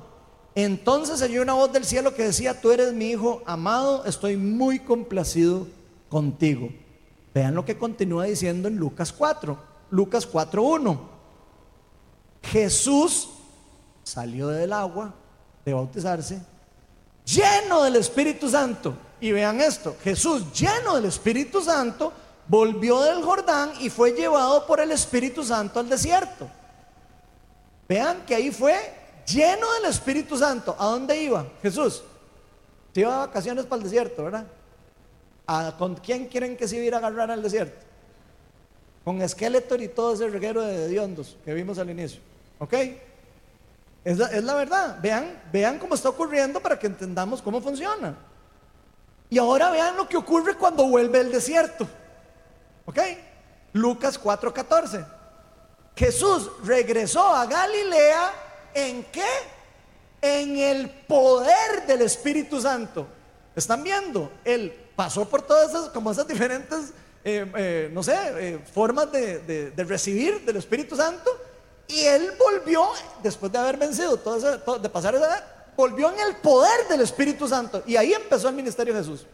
[0.58, 4.80] Entonces oyó una voz del cielo que decía, tú eres mi hijo amado, estoy muy
[4.80, 5.68] complacido
[6.10, 6.70] contigo.
[7.32, 9.56] Vean lo que continúa diciendo en Lucas 4,
[9.92, 10.98] Lucas 4.1.
[12.42, 13.30] Jesús
[14.02, 15.14] salió del agua
[15.64, 16.42] de bautizarse,
[17.24, 18.96] lleno del Espíritu Santo.
[19.22, 22.12] Y vean esto, Jesús lleno del Espíritu Santo
[22.48, 26.50] volvió del Jordán y fue llevado por el Espíritu Santo al desierto.
[27.88, 28.97] Vean que ahí fue
[29.28, 30.76] lleno del Espíritu Santo.
[30.78, 32.04] ¿A dónde iba Jesús?
[32.94, 34.48] Se iba a vacaciones para el desierto, ¿verdad?
[35.78, 37.86] ¿Con quién quieren que se iba a agarrar al desierto?
[39.04, 42.20] Con Skeletor y todo ese reguero de diondos que vimos al inicio.
[42.60, 42.74] ¿Ok?
[44.04, 44.98] Es la, es la verdad.
[45.02, 48.18] Vean, vean cómo está ocurriendo para que entendamos cómo funciona.
[49.30, 51.88] Y ahora vean lo que ocurre cuando vuelve el desierto.
[52.86, 53.00] ¿Ok?
[53.74, 55.06] Lucas 4:14.
[55.96, 59.28] Jesús regresó a Galilea en qué?
[60.22, 63.08] En el poder del Espíritu Santo.
[63.56, 64.32] ¿Están viendo?
[64.44, 69.74] Él pasó por todas esas, como esas diferentes, eh, eh, no sé, eh, formas de,
[69.78, 71.30] recibir del Espíritu Santo.
[71.88, 72.88] Y él volvió,
[73.24, 77.02] después de haber vencido, todo eso, de pasar esa edad, volvió en el poder del
[77.02, 77.84] Espíritu Santo.
[77.86, 79.26] Y ahí empezó el ministerio de Jesús.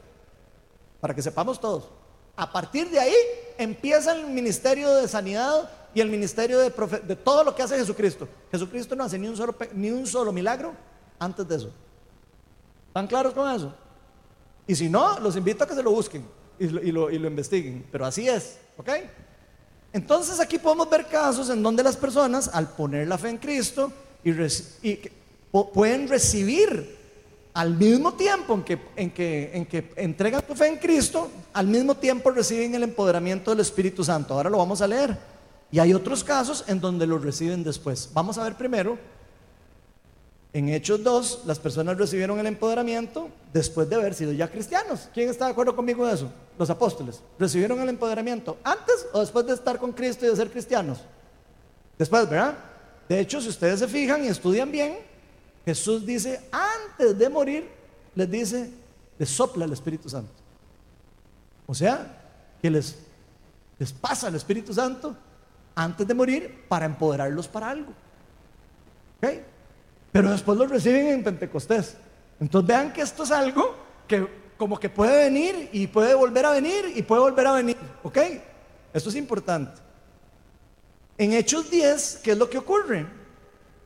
[0.99, 1.89] Para que sepamos todos.
[2.35, 3.15] A partir de ahí
[3.57, 8.27] empieza el ministerio de sanidad y el ministerio de, de todo lo que hace Jesucristo.
[8.51, 10.73] Jesucristo no hace ni un, solo, ni un solo milagro
[11.19, 11.71] antes de eso.
[12.87, 13.73] ¿Están claros con eso?
[14.67, 16.25] Y si no, los invito a que se lo busquen
[16.59, 17.85] y lo, y lo, investiguen.
[17.91, 18.89] Pero así es, ¿ok?
[19.91, 23.91] Entonces aquí podemos ver casos en donde las personas, al poner la fe en Cristo,
[24.23, 24.99] y
[25.73, 26.97] pueden recibir
[27.53, 31.67] al mismo tiempo en que, en, que, en que entregan tu fe en Cristo, al
[31.67, 34.33] mismo tiempo reciben el empoderamiento del Espíritu Santo.
[34.33, 35.32] Ahora lo vamos a leer.
[35.73, 38.11] Y hay otros casos en donde lo reciben después.
[38.13, 38.95] Vamos a ver primero,
[40.53, 45.09] en Hechos 2, las personas recibieron el empoderamiento después de haber sido ya cristianos.
[45.15, 46.31] ¿Quién está de acuerdo conmigo en eso?
[46.59, 47.23] Los apóstoles.
[47.39, 50.99] ¿Recibieron el empoderamiento antes o después de estar con Cristo y de ser cristianos?
[51.97, 52.55] Después, ¿verdad?
[53.09, 54.99] De hecho, si ustedes se fijan y estudian bien,
[55.65, 57.67] Jesús dice, antes de morir,
[58.13, 58.69] les dice,
[59.17, 60.33] les sopla el Espíritu Santo.
[61.65, 62.15] O sea,
[62.61, 62.95] que les,
[63.79, 65.17] les pasa el Espíritu Santo
[65.75, 67.93] antes de morir para empoderarlos para algo.
[70.11, 71.95] Pero después los reciben en Pentecostés.
[72.39, 73.75] Entonces vean que esto es algo
[74.07, 77.77] que como que puede venir y puede volver a venir y puede volver a venir.
[78.03, 78.17] ¿Ok?
[78.93, 79.81] Esto es importante.
[81.17, 83.05] En Hechos 10, ¿qué es lo que ocurre?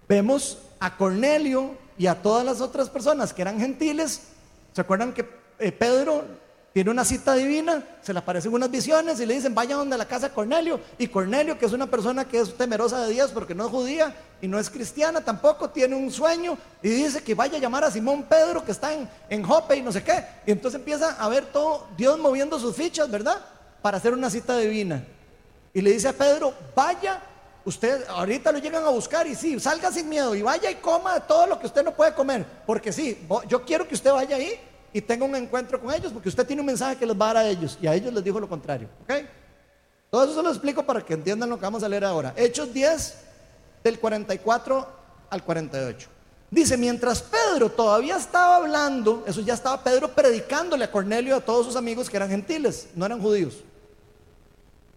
[0.07, 4.23] Vemos a Cornelio y a todas las otras personas que eran gentiles.
[4.73, 5.27] ¿Se acuerdan que
[5.59, 6.25] eh, Pedro
[6.73, 10.05] tiene una cita divina, se le aparecen unas visiones y le dicen, vaya donde la
[10.05, 10.79] casa de Cornelio.
[10.99, 14.13] Y Cornelio, que es una persona que es temerosa de Dios porque no es judía
[14.41, 17.89] y no es cristiana tampoco, tiene un sueño y dice que vaya a llamar a
[17.89, 20.23] Simón Pedro que está en, en Jope y no sé qué.
[20.45, 23.39] Y entonces empieza a ver todo Dios moviendo sus fichas, ¿verdad?
[23.81, 25.03] Para hacer una cita divina.
[25.73, 27.21] Y le dice a Pedro, vaya,
[27.65, 31.19] usted ahorita lo llegan a buscar y sí, salga sin miedo y vaya y coma
[31.21, 32.45] todo lo que usted no puede comer.
[32.65, 34.59] Porque sí, yo quiero que usted vaya ahí
[34.93, 37.33] y tenga un encuentro con ellos, porque usted tiene un mensaje que les va a
[37.33, 38.87] dar a ellos, y a ellos les dijo lo contrario.
[39.03, 39.13] ¿Ok?
[40.09, 42.33] Todo eso se lo explico para que entiendan lo que vamos a leer ahora.
[42.35, 43.15] Hechos 10,
[43.83, 44.87] del 44
[45.29, 46.09] al 48.
[46.49, 51.65] Dice, mientras Pedro todavía estaba hablando, eso ya estaba Pedro predicándole a Cornelio a todos
[51.65, 53.55] sus amigos que eran gentiles, no eran judíos.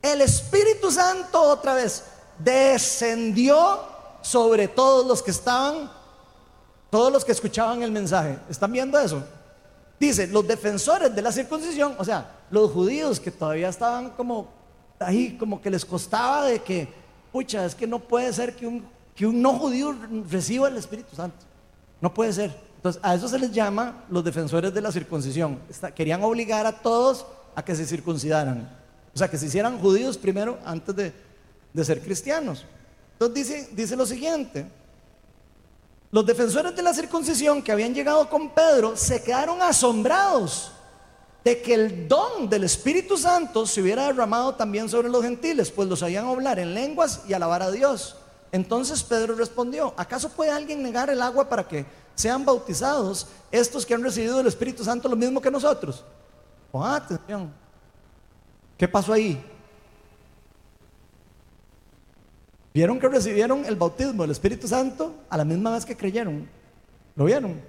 [0.01, 2.05] El Espíritu Santo otra vez
[2.39, 3.81] descendió
[4.23, 5.91] sobre todos los que estaban,
[6.89, 8.39] todos los que escuchaban el mensaje.
[8.49, 9.23] ¿Están viendo eso?
[10.01, 14.49] Dice, los defensores de la circuncisión, o sea, los judíos que todavía estaban como
[14.99, 16.89] ahí, como que les costaba de que,
[17.31, 18.83] pucha, es que no puede ser que un,
[19.15, 19.95] que un no judío
[20.31, 21.45] reciba el Espíritu Santo.
[22.01, 22.59] No puede ser.
[22.77, 25.59] Entonces, a eso se les llama los defensores de la circuncisión.
[25.95, 28.75] querían obligar a todos a que se circuncidaran.
[29.15, 31.13] O sea, que se hicieran judíos primero antes de,
[31.75, 32.65] de ser cristianos.
[33.13, 34.67] Entonces dice, dice lo siguiente,
[36.11, 40.73] los defensores de la circuncisión que habían llegado con Pedro se quedaron asombrados
[41.45, 45.89] de que el don del Espíritu Santo se hubiera derramado también sobre los gentiles, pues
[45.89, 48.17] los sabían hablar en lenguas y alabar a Dios.
[48.53, 53.95] Entonces Pedro respondió, ¿acaso puede alguien negar el agua para que sean bautizados estos que
[53.95, 56.05] han recibido el Espíritu Santo lo mismo que nosotros?
[56.73, 57.53] Atención.
[58.77, 59.43] ¿Qué pasó ahí?
[62.73, 66.49] Vieron que recibieron el bautismo del Espíritu Santo a la misma vez que creyeron.
[67.17, 67.61] ¿Lo vieron?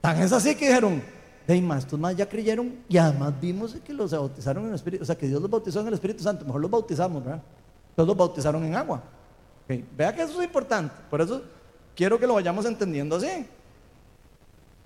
[0.00, 1.02] Tan es así que dijeron,
[1.46, 5.02] de más, estos más ya creyeron y además vimos que los bautizaron en el Espíritu,
[5.02, 7.42] o sea, que Dios los bautizó en el Espíritu Santo, mejor los bautizamos, ¿verdad?
[7.90, 9.02] Entonces los bautizaron en agua.
[9.96, 11.42] Vea que eso es importante, por eso
[11.96, 13.46] quiero que lo vayamos entendiendo así.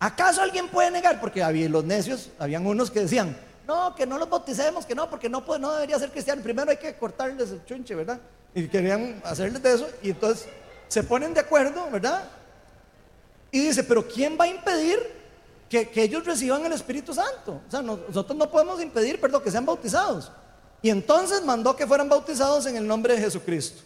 [0.00, 1.20] ¿Acaso alguien puede negar?
[1.20, 3.36] Porque había los necios, habían unos que decían,
[3.66, 6.42] no, que no los bauticemos, que no, porque no, puede, no debería ser cristiano.
[6.42, 8.18] Primero hay que cortarles el chunche, ¿verdad?
[8.54, 10.46] Y querían hacerles de eso, y entonces
[10.88, 12.24] se ponen de acuerdo, ¿verdad?
[13.50, 14.98] Y dice, pero ¿quién va a impedir
[15.68, 17.60] que, ellos reciban el Espíritu Santo?
[17.66, 20.30] O sea, nosotros no podemos impedir, perdón, que sean bautizados.
[20.82, 23.82] Y entonces mandó que fueran bautizados en el nombre de Jesucristo.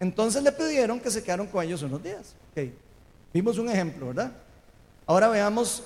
[0.00, 2.34] Entonces le pidieron que se quedaron con ellos unos días.
[3.32, 4.32] Vimos un ejemplo, ¿verdad?
[5.06, 5.82] Ahora veamos,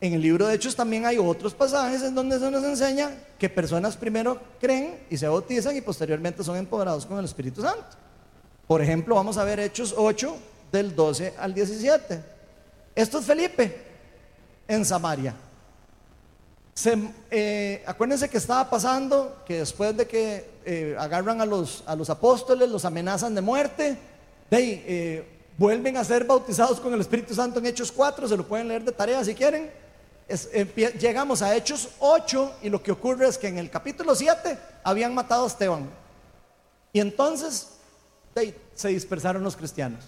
[0.00, 3.50] en el libro de Hechos también hay otros pasajes en donde se nos enseña que
[3.50, 7.84] personas primero creen y se bautizan y posteriormente son empoderados con el Espíritu Santo.
[8.66, 10.36] Por ejemplo, vamos a ver Hechos 8,
[10.72, 12.22] del 12 al 17.
[12.94, 13.76] Esto es Felipe
[14.68, 15.34] en Samaria.
[17.30, 22.08] Eh, acuérdense que estaba pasando que después de que eh, agarran a los, a los
[22.08, 23.98] apóstoles, los amenazan de muerte,
[24.50, 28.46] de, eh, vuelven a ser bautizados con el Espíritu Santo en Hechos 4, se lo
[28.46, 29.70] pueden leer de tarea si quieren.
[30.98, 35.14] Llegamos a Hechos 8 y lo que ocurre es que en el capítulo 7 habían
[35.14, 35.90] matado a Esteban.
[36.92, 37.68] Y entonces
[38.74, 40.04] se dispersaron los cristianos.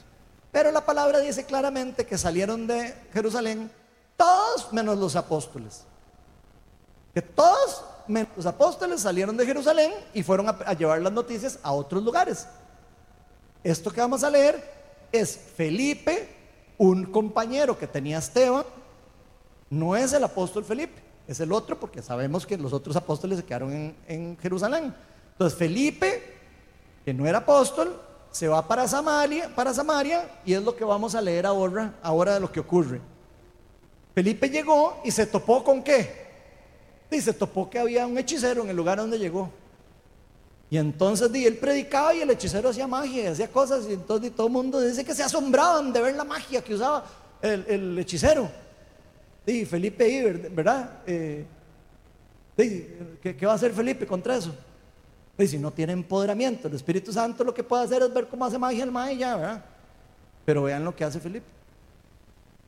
[0.50, 3.70] Pero la palabra dice claramente que salieron de Jerusalén
[4.16, 5.84] todos menos los apóstoles.
[7.14, 11.72] Que todos menos los apóstoles salieron de Jerusalén y fueron a, llevar las noticias a
[11.72, 12.46] otros lugares.
[13.64, 14.62] Esto que vamos a leer
[15.10, 16.28] es Felipe,
[16.78, 18.64] un compañero que tenía Esteban,
[19.72, 23.44] no es el apóstol Felipe, es el otro porque sabemos que los otros apóstoles se
[23.44, 24.94] quedaron en, Jerusalén.
[25.32, 26.22] Entonces Felipe,
[27.06, 27.98] que no era apóstol,
[28.30, 29.50] se va para Samaria,
[30.44, 33.00] y es lo que vamos a leer ahora, ahora de lo que ocurre.
[34.14, 36.22] Felipe llegó y se topó con qué?
[37.10, 39.50] Y se topó que había un hechicero en el lugar donde llegó.
[40.68, 44.52] Y entonces él predicaba y el hechicero hacía magia, hacía cosas y entonces todo el
[44.52, 47.06] mundo dice que se asombraban de ver la magia que usaba
[47.40, 48.50] el, hechicero.
[49.46, 51.00] Y Felipe ahí, ¿verdad?
[51.06, 51.44] Eh,
[52.56, 54.54] ¿qué, va a hacer Felipe contra eso?
[55.38, 58.44] Y si no tiene empoderamiento, el Espíritu Santo lo que puede hacer es ver cómo
[58.44, 59.64] hace magia el maíz ya, ¿verdad?
[60.44, 61.46] Pero vean lo que hace Felipe.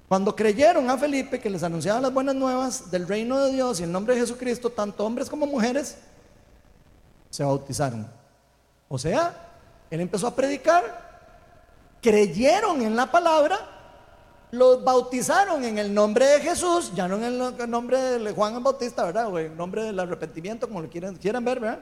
[0.09, 3.85] Cuando creyeron a Felipe que les anunciaba las buenas nuevas del reino de Dios y
[3.85, 5.97] el nombre de Jesucristo, tanto hombres como mujeres
[7.31, 8.09] se bautizaron.
[8.89, 9.35] O sea,
[9.91, 11.21] él empezó a predicar,
[12.03, 13.59] creyeron en la palabra,
[14.55, 18.63] los bautizaron en el nombre de Jesús, ya no en el nombre de Juan el
[18.63, 19.33] Bautista, ¿verdad?
[19.33, 21.81] O en el nombre del arrepentimiento, como lo quieran, quieran ver, ¿verdad?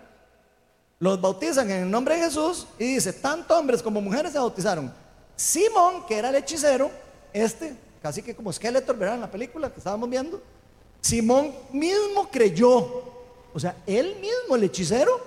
[1.02, 4.94] los bautizan en el nombre de Jesús y dice, tanto hombres como mujeres se bautizaron.
[5.34, 6.92] Simón, que era el hechicero,
[7.32, 9.16] este, casi que como Skeletor, ¿verdad?
[9.16, 10.40] En la película que estábamos viendo,
[11.00, 13.02] Simón mismo creyó,
[13.52, 15.20] o sea, él mismo, el hechicero,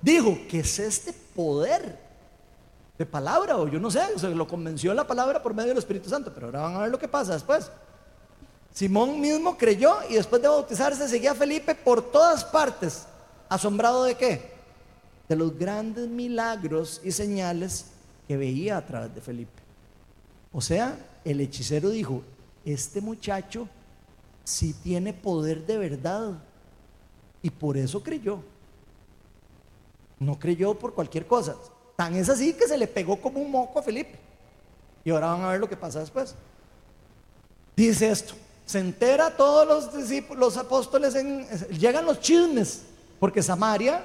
[0.00, 1.98] dijo, ¿qué es este poder
[2.98, 3.56] de palabra?
[3.56, 6.46] O yo no sé, o lo convenció la palabra por medio del Espíritu Santo, pero
[6.46, 7.70] ahora van a ver lo que pasa después.
[8.72, 13.06] Simón mismo creyó y después de bautizarse seguía a Felipe por todas partes,
[13.48, 14.56] asombrado de qué?
[15.28, 17.86] de los grandes milagros y señales
[18.28, 19.62] que veía a través de Felipe.
[20.52, 22.22] O sea, el hechicero dijo,
[22.64, 23.68] este muchacho
[24.44, 26.42] sí tiene poder de verdad
[27.42, 28.40] y por eso creyó.
[30.18, 31.56] No creyó por cualquier cosa.
[31.96, 34.18] Tan es así que se le pegó como un moco a Felipe.
[35.04, 36.34] Y ahora van a ver lo que pasa después.
[37.74, 41.46] Dice esto, se entera todos los discípulos, los apóstoles, en,
[41.78, 42.84] llegan los chismes,
[43.20, 44.02] porque Samaria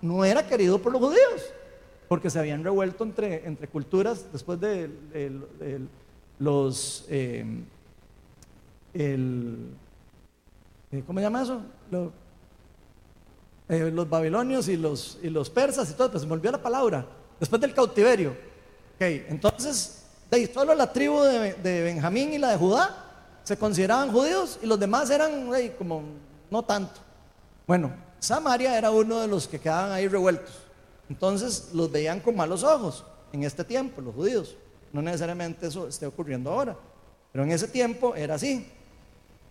[0.00, 1.42] no era querido por los judíos,
[2.08, 4.90] porque se habían revuelto entre, entre culturas después de,
[6.38, 7.06] los...
[7.08, 7.44] Eh,
[8.94, 9.70] el,
[10.90, 11.62] eh, ¿Cómo se llama eso?
[13.68, 16.62] Eh, los babilonios y los, y los persas y todo, pues se me olvidó la
[16.62, 17.06] palabra,
[17.38, 18.36] después del cautiverio.
[18.96, 22.96] Okay, entonces, de, solo la tribu de, Benjamín y la de Judá
[23.42, 26.02] se consideraban judíos y los demás eran como
[26.50, 27.00] no tanto.
[27.66, 30.54] Bueno, Samaria era uno de los que quedaban ahí revueltos.
[31.08, 34.56] Entonces los veían con malos ojos en este tiempo, los judíos.
[34.92, 36.76] No necesariamente eso esté ocurriendo ahora,
[37.32, 38.66] pero en ese tiempo era así.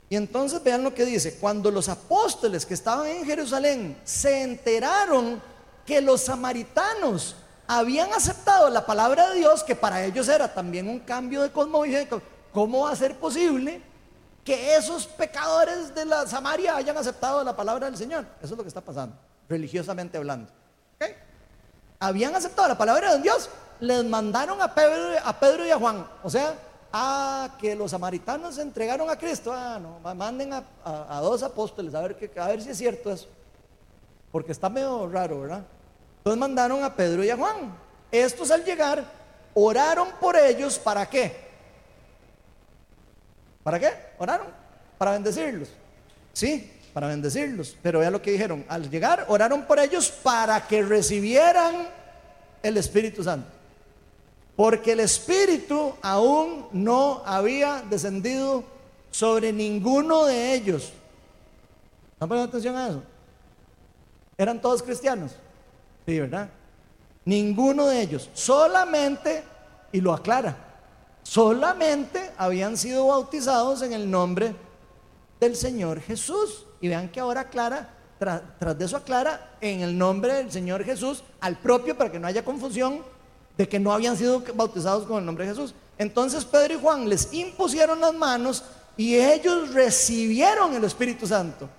[0.10, 5.42] Y entonces vean lo que dice, cuando los apóstoles que estaban en Jerusalén se enteraron
[5.86, 7.36] que los samaritanos
[7.80, 12.22] habían aceptado la palabra de Dios, que para ellos era también un cambio de cosmovisión.
[12.52, 13.82] ¿Cómo va a ser posible
[14.44, 18.26] que esos pecadores de la Samaria hayan aceptado la palabra del Señor?
[18.42, 19.16] Eso es lo que está pasando,
[19.48, 20.52] religiosamente hablando.
[21.98, 23.50] Habían aceptado la palabra de Dios,
[23.80, 26.06] les mandaron a Pedro, a Pedro y a Juan.
[26.24, 26.56] O sea,
[26.92, 29.54] a que los samaritanos se entregaron a Cristo.
[29.54, 33.12] Ah, no, manden a, a, dos apóstoles a ver, que, a ver si es cierto
[33.12, 33.30] eso.
[34.30, 35.64] Porque está medio raro, ¿verdad?
[36.22, 37.76] Entonces mandaron a Pedro y a Juan.
[38.12, 39.04] Estos al llegar
[39.56, 41.36] oraron por ellos, ¿para qué?
[43.64, 43.92] ¿Para qué?
[44.20, 44.48] Oraron
[45.00, 45.70] para bendecirlos.
[46.32, 47.76] Sí, para bendecirlos.
[47.82, 48.64] Pero vea lo que dijeron.
[48.70, 51.88] Al llegar, oraron por ellos para que recibieran
[52.62, 53.48] el Espíritu Santo.
[54.56, 58.64] Porque el Espíritu aún no había descendido
[59.10, 60.94] sobre ninguno de ellos.
[62.14, 63.04] ¿Están poniendo atención a eso?
[64.38, 65.32] Eran todos cristianos.
[66.06, 66.50] Sí, ¿verdad?
[67.26, 69.44] Ninguno de ellos, solamente,
[69.92, 70.58] y lo aclara,
[71.24, 74.56] solamente habían sido bautizados en el nombre
[75.40, 76.66] del Señor Jesús.
[76.80, 81.24] Y vean que ahora aclara, tras de eso aclara, en el nombre del Señor Jesús,
[81.40, 83.04] al propio, para que no haya confusión,
[83.58, 85.76] de que no habían sido bautizados con el nombre de Jesús.
[85.98, 88.64] Entonces Pedro y Juan les impusieron las manos
[88.98, 91.70] y ellos recibieron el Espíritu Santo.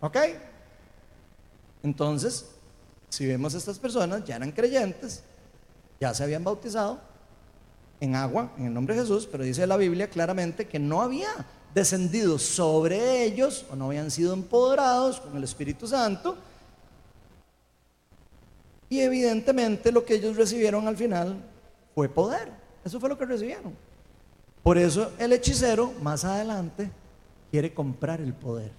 [0.00, 0.16] ¿Ok?
[1.82, 2.50] Entonces,
[3.10, 5.22] si vemos a estas personas, ya eran creyentes,
[6.00, 7.00] ya se habían bautizado
[8.00, 11.28] en agua, en el nombre de Jesús, pero dice la Biblia claramente que no había
[11.74, 16.36] descendido sobre ellos o no habían sido empoderados con el Espíritu Santo.
[18.88, 21.36] Y evidentemente lo que ellos recibieron al final
[21.94, 22.50] fue poder.
[22.84, 23.74] Eso fue lo que recibieron.
[24.62, 26.90] Por eso el hechicero más adelante
[27.50, 28.72] quiere comprar el poder.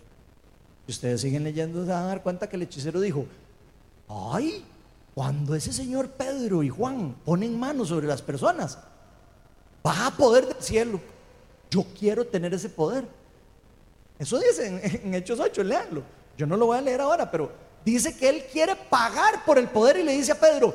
[0.86, 3.26] Si ustedes siguen leyendo se van a dar cuenta que el hechicero dijo,
[4.12, 4.66] Ay,
[5.14, 8.78] cuando ese señor Pedro y Juan ponen manos sobre las personas,
[9.86, 10.99] va a poder del cielo.
[11.70, 13.05] Yo quiero tener ese poder.
[14.20, 16.03] Eso dice en, Hechos 8, léanlo.
[16.38, 17.51] Yo no lo voy a leer ahora, pero
[17.86, 20.74] dice que él quiere pagar por el poder y le dice a Pedro,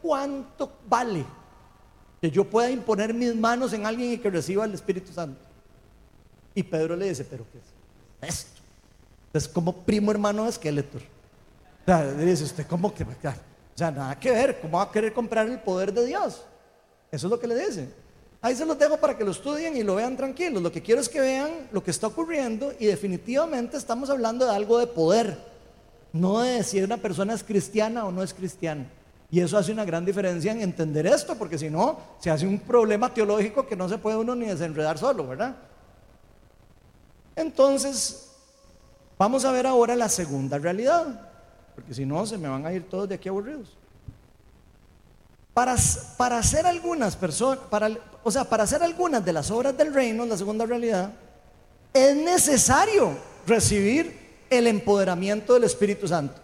[0.00, 1.24] ¿cuánto vale
[2.20, 5.40] que yo pueda imponer mis manos en alguien y que reciba el Espíritu Santo?
[6.54, 7.58] Y Pedro le dice, pero ¿qué
[8.26, 8.60] es esto?
[9.32, 11.13] Es como primo hermano de Skeletor.
[11.84, 13.04] O sea, dice usted, ¿cómo que?
[13.04, 13.08] O
[13.76, 16.42] sea, nada que ver, ¿cómo va a querer comprar el poder de Dios?
[17.12, 17.88] Eso es lo que le dice.
[18.40, 20.62] Ahí se los dejo para que lo estudien y lo vean tranquilos.
[20.62, 24.54] Lo que quiero es que vean lo que está ocurriendo y definitivamente estamos hablando de
[24.54, 25.36] algo de poder,
[26.12, 28.86] no de si una persona es cristiana o no es cristiana.
[29.30, 32.60] Y eso hace una gran diferencia en entender esto, porque si no, se hace un
[32.60, 35.56] problema teológico que no se puede uno ni desenredar solo, ¿verdad?
[37.36, 38.30] Entonces,
[39.18, 41.33] vamos a ver ahora la segunda realidad
[41.74, 43.76] porque si no se me van a ir todos de aquí aburridos.
[45.52, 45.76] Para,
[46.16, 47.90] para hacer algunas personas, para,
[48.22, 51.12] o sea, para hacer algunas de las obras del reino, la segunda realidad,
[51.92, 53.16] es necesario
[53.46, 56.40] recibir el empoderamiento del Espíritu Santo.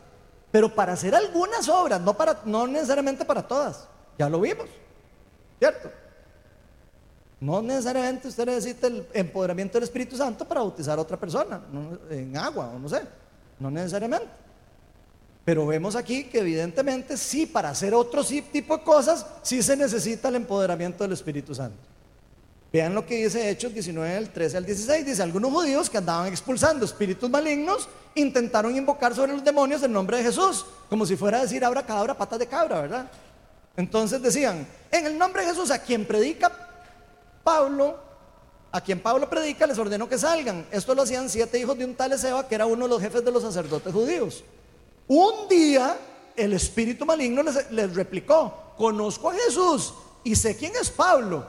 [0.52, 4.66] Pero para hacer algunas obras, no, para, no necesariamente para todas, ya lo vimos,
[5.58, 5.90] ¿cierto?
[7.40, 11.60] No necesariamente usted necesita el empoderamiento del Espíritu Santo para bautizar a otra persona
[12.10, 13.02] en agua o no sé,
[13.58, 14.28] no necesariamente.
[15.45, 20.28] Pero vemos aquí que evidentemente sí, para hacer otro tipo de cosas, sí se necesita
[20.28, 21.91] el empoderamiento del Espíritu Santo.
[22.72, 25.07] Vean lo que dice Hechos 19, del 13 al 16.
[25.07, 30.18] Dice, algunos judíos que andaban expulsando espíritus malignos intentaron invocar sobre los demonios el nombre
[30.18, 33.11] de Jesús, como si fuera a decir abra cabra, patas de cabra, ¿verdad?
[33.76, 36.53] Entonces decían, en el nombre de Jesús, a quien predica
[37.43, 37.99] Pablo,
[38.70, 40.64] a quien Pablo predica, les ordenó que salgan.
[40.70, 43.24] Esto lo hacían siete hijos de un tal Ezeba, que era uno de los jefes
[43.24, 44.45] de los sacerdotes judíos.
[45.12, 45.96] Un día
[46.36, 49.92] el espíritu maligno les, replicó, conozco a Jesús
[50.22, 51.44] y sé quién es Pablo.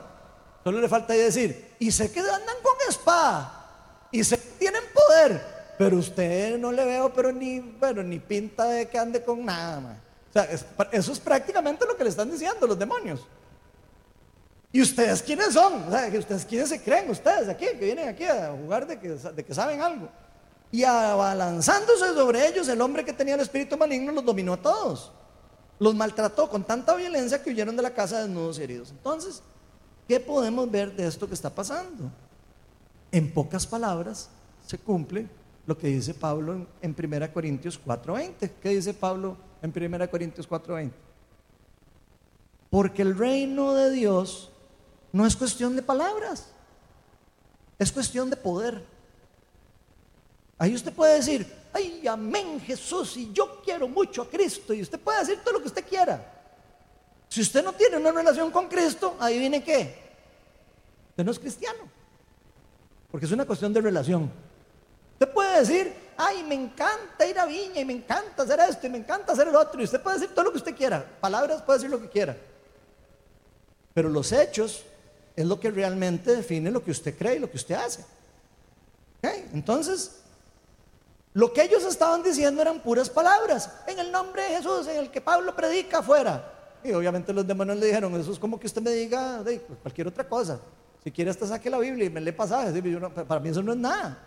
[0.64, 5.40] Solo le falta decir, y sé que andan con espada, y sé que tienen poder,
[5.78, 9.96] pero usted no le veo, pero ni, bueno, ni pinta de que ande con nada.
[10.28, 10.48] O sea,
[10.90, 13.24] eso es prácticamente lo que le están diciendo los demonios.
[14.72, 15.84] ¿Y ustedes quiénes son?
[15.84, 17.08] O sea, ¿ustedes quiénes se creen?
[17.08, 20.08] Ustedes aquí, que vienen aquí a jugar de que, de que saben algo.
[20.72, 25.12] Y abalanzándose sobre ellos, el hombre que tenía el espíritu maligno los dominó a todos.
[25.78, 28.90] Los maltrató con tanta violencia que huyeron de la casa desnudos y heridos.
[28.90, 29.42] Entonces,
[30.08, 32.10] ¿qué podemos ver de esto que está pasando?
[33.10, 34.30] En pocas palabras,
[34.66, 35.28] se cumple
[35.66, 38.50] lo que dice Pablo en, 1 Corintios 4:20.
[38.62, 40.90] ¿Qué dice Pablo en 1 Corintios 4:20?
[42.70, 44.50] Porque el reino de Dios
[45.12, 46.50] no es cuestión de palabras,
[47.78, 48.91] es cuestión de poder.
[50.62, 55.00] Ahí usted puede decir, ay, amén Jesús, y yo quiero mucho a Cristo, y usted
[55.00, 56.24] puede decir todo lo que usted quiera.
[57.28, 59.92] Si usted no tiene una relación con Cristo, ahí viene qué.
[61.10, 61.80] Usted no es cristiano.
[63.10, 64.30] Porque es una cuestión de relación.
[65.14, 68.90] Usted puede decir, ay, me encanta ir a Viña y me encanta hacer esto y
[68.90, 69.80] me encanta hacer el otro.
[69.80, 71.04] Y usted puede decir todo lo que usted quiera.
[71.20, 72.36] Palabras puede decir lo que quiera.
[73.94, 74.84] Pero los hechos
[75.34, 78.04] es lo que realmente define lo que usted cree y lo que usted hace.
[79.52, 80.21] Entonces,
[81.34, 83.70] lo que ellos estaban diciendo eran puras palabras.
[83.86, 86.52] En el nombre de Jesús, en el que Pablo predica afuera.
[86.84, 89.42] Y obviamente los demonios le dijeron, eso es como que usted me diga
[89.82, 90.60] cualquier otra cosa.
[91.02, 92.74] Si quiere hasta saque la Biblia y me lee pasajes.
[93.26, 94.18] para mí eso no es nada.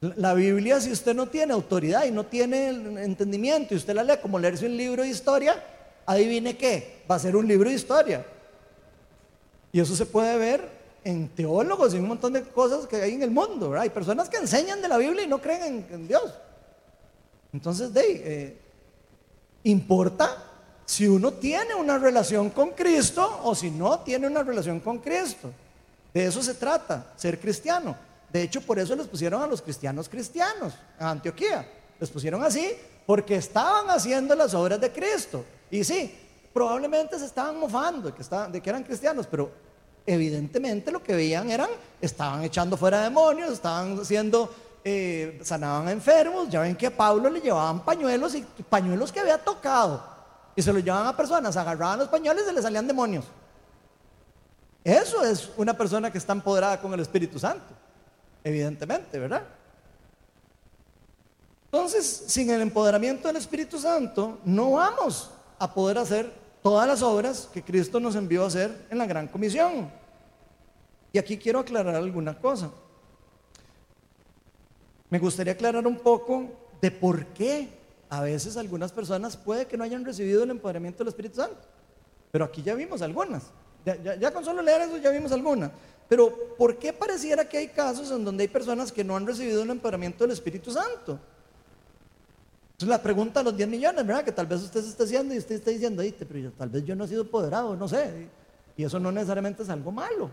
[0.00, 2.68] La Biblia, si usted no tiene autoridad y no tiene
[3.02, 5.62] entendimiento y usted la lee como leerse un libro de historia,
[6.06, 8.24] adivine qué, va a ser un libro de historia.
[9.72, 13.22] Y eso se puede ver en teólogos y un montón de cosas que hay en
[13.22, 13.78] el mundo.
[13.78, 16.32] Hay personas que enseñan de la Biblia y no creen en, Dios.
[17.52, 18.58] Entonces, de, eh,
[19.64, 20.44] importa
[20.84, 25.50] si uno tiene una relación con Cristo o si no tiene una relación con Cristo.
[26.12, 27.96] De eso se trata, ser cristiano.
[28.32, 31.66] De hecho, por eso les pusieron a los cristianos cristianos a Antioquía.
[31.98, 32.72] Les pusieron así
[33.06, 35.44] porque estaban haciendo las obras de Cristo.
[35.70, 36.14] Y sí,
[36.52, 39.50] probablemente se estaban mofando de que, estaban, de que eran cristianos, pero
[40.06, 44.52] evidentemente lo que veían eran, estaban echando fuera demonios, estaban haciendo,
[44.84, 49.20] eh, sanaban a enfermos, ya ven que a Pablo le llevaban pañuelos y pañuelos que
[49.20, 50.02] había tocado,
[50.56, 53.24] y se los llevaban a personas, agarraban los pañuelos y se les salían demonios.
[54.84, 57.72] Eso es una persona que está empoderada con el Espíritu Santo,
[58.42, 59.44] evidentemente, ¿verdad?
[61.66, 67.48] Entonces, sin el empoderamiento del Espíritu Santo, no vamos a poder hacer todas las obras
[67.52, 69.90] que Cristo nos envió a hacer en la gran comisión.
[71.12, 72.70] Y aquí quiero aclarar alguna cosa.
[75.10, 76.46] Me gustaría aclarar un poco
[76.80, 77.68] de por qué
[78.08, 81.60] a veces algunas personas puede que no hayan recibido el empoderamiento del Espíritu Santo.
[82.30, 83.44] Pero aquí ya vimos algunas.
[83.84, 85.70] Ya, ya con solo leer eso ya vimos algunas.
[86.08, 89.62] Pero ¿por qué pareciera que hay casos en donde hay personas que no han recibido
[89.62, 91.18] el empoderamiento del Espíritu Santo?
[92.88, 94.24] La pregunta a los 10 millones, ¿verdad?
[94.24, 96.94] Que tal vez usted se está haciendo y usted está diciendo, pero tal vez yo
[96.94, 98.28] no he sido apoderado, no sé.
[98.76, 100.30] Y eso no necesariamente es algo malo.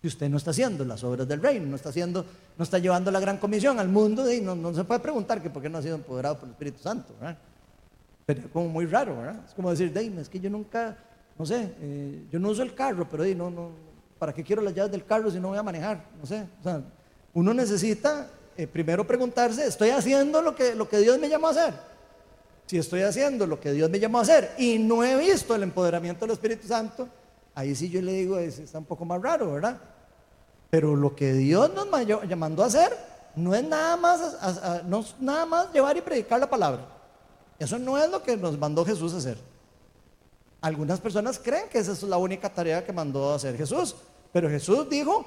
[0.00, 2.24] Si usted no está haciendo las obras del reino, no está haciendo,
[2.56, 5.60] no está llevando la gran comisión al mundo, y no, se puede preguntar que por
[5.60, 7.38] qué no ha sido empoderado por el Espíritu Santo, ¿verdad?
[8.26, 9.42] Sería como muy raro, ¿verdad?
[9.46, 10.96] Es como decir, Dame, es que yo nunca,
[11.36, 13.70] no sé, eh, yo no uso el carro, pero no, no,
[14.18, 16.04] ¿para qué quiero las llaves del carro si no voy a manejar?
[16.20, 16.46] No sé.
[16.60, 16.82] O sea,
[17.34, 18.28] uno necesita
[18.58, 21.74] eh, primero preguntarse, ¿estoy haciendo lo que, lo que Dios me llamó a hacer?
[22.66, 25.62] Si estoy haciendo lo que Dios me llamó a hacer y no he visto el
[25.62, 27.08] empoderamiento del Espíritu Santo,
[27.54, 29.80] ahí sí yo le digo, está un poco más raro, ¿verdad?
[30.70, 31.86] Pero lo que Dios nos
[32.36, 32.96] mandó a hacer
[33.36, 36.84] no es nada más, no es nada más llevar y predicar la palabra.
[37.60, 39.38] Eso no es lo que nos mandó Jesús a hacer.
[40.60, 43.94] Algunas personas creen que esa es la única tarea que mandó a hacer Jesús,
[44.32, 45.24] pero Jesús dijo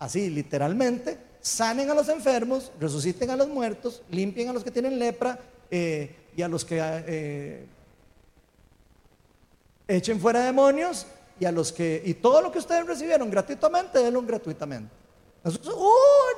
[0.00, 4.98] así literalmente, sanen a los enfermos, resuciten a los muertos, limpien a los que tienen
[4.98, 5.38] lepra
[5.70, 7.66] eh, y a los que eh,
[9.88, 11.06] echen fuera demonios
[11.38, 14.90] y a los que y todo lo que ustedes recibieron gratuitamente, denlo gratuitamente.
[15.44, 15.68] Eso es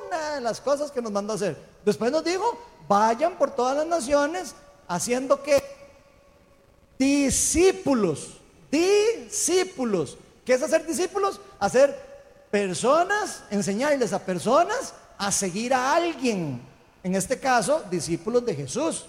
[0.09, 1.55] una de las cosas que nos mandó a hacer.
[1.85, 4.55] Después nos dijo, vayan por todas las naciones
[4.87, 5.61] haciendo que
[6.97, 8.39] discípulos,
[8.71, 10.17] discípulos.
[10.43, 11.39] ¿Qué es hacer discípulos?
[11.59, 12.14] Hacer
[12.51, 16.61] personas, enseñarles a personas a seguir a alguien.
[17.03, 19.05] En este caso, discípulos de Jesús.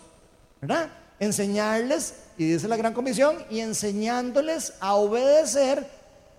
[0.61, 0.91] ¿Verdad?
[1.19, 5.89] Enseñarles, y dice la gran comisión, y enseñándoles a obedecer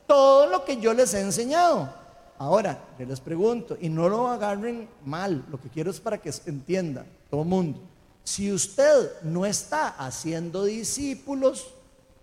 [0.05, 1.93] todo lo que yo les he enseñado.
[2.37, 6.31] Ahora, yo les pregunto, y no lo agarren mal, lo que quiero es para que
[6.45, 7.79] entienda todo el mundo.
[8.23, 11.67] Si usted no está haciendo discípulos,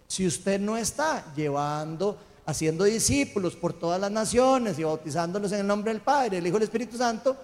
[0.06, 5.66] si usted no está llevando haciendo discípulos por todas las naciones y bautizándolos en el
[5.66, 7.36] nombre del Padre, el Hijo y el Espíritu Santo,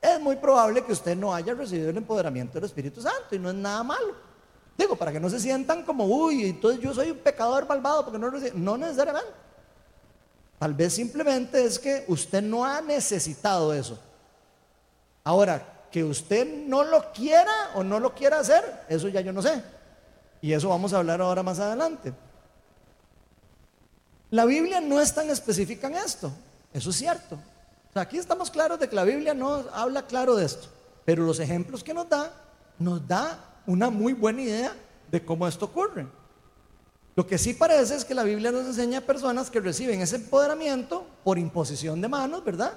[0.00, 3.50] es muy probable que usted no haya recibido el empoderamiento del Espíritu Santo y no
[3.50, 4.14] es nada malo.
[4.76, 8.18] Digo, para que no se sientan como, uy, entonces yo soy un pecador malvado porque
[8.18, 8.56] no recibo.
[8.56, 9.30] No necesariamente.
[10.58, 13.98] Tal vez simplemente es que usted no ha necesitado eso.
[15.24, 19.42] Ahora, que usted no lo quiera o no lo quiera hacer, eso ya yo no
[19.42, 19.62] sé.
[20.40, 22.12] Y eso vamos a hablar ahora más adelante.
[24.30, 26.30] La Biblia no es tan específica en esto,
[26.72, 27.38] eso es cierto.
[27.94, 30.68] aquí estamos claros de que la Biblia no habla claro de esto,
[31.04, 32.32] pero los ejemplos que nos da
[32.78, 34.72] nos da una muy buena idea
[35.10, 36.06] de cómo esto ocurre.
[37.16, 40.16] Lo que sí parece es que la Biblia nos enseña a personas que reciben ese
[40.16, 42.74] empoderamiento por imposición de manos, ¿verdad?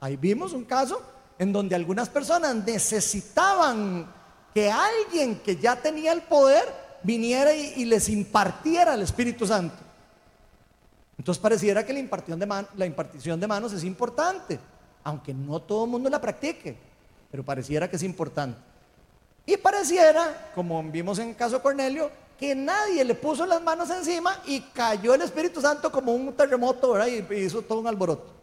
[0.00, 1.00] Ahí vimos un caso
[1.38, 4.12] en donde algunas personas necesitaban
[4.52, 6.64] que alguien que ya tenía el poder
[7.02, 9.76] viniera y, les impartiera el Espíritu Santo.
[11.18, 14.58] Entonces pareciera que la impartición, de la impartición de manos es importante,
[15.02, 16.76] aunque no todo el mundo la practique,
[17.30, 18.58] pero pareciera que es importante.
[19.46, 23.88] Y pareciera, como vimos en el caso de Cornelio, que nadie le puso las manos
[23.90, 27.06] encima y cayó el Espíritu Santo como un terremoto, ¿verdad?
[27.06, 28.34] Y hizo todo un alboroto.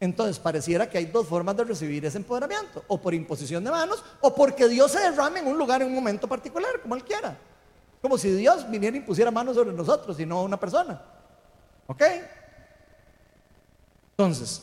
[0.00, 4.04] Entonces pareciera que hay dos formas de recibir ese empoderamiento, o por imposición de manos,
[4.20, 7.38] o porque Dios se derrame en un lugar en un momento particular, como Él quiera.
[8.02, 11.00] Como si Dios viniera y pusiera manos sobre nosotros y no una persona.
[11.86, 12.02] ¿Ok?
[14.16, 14.62] Entonces,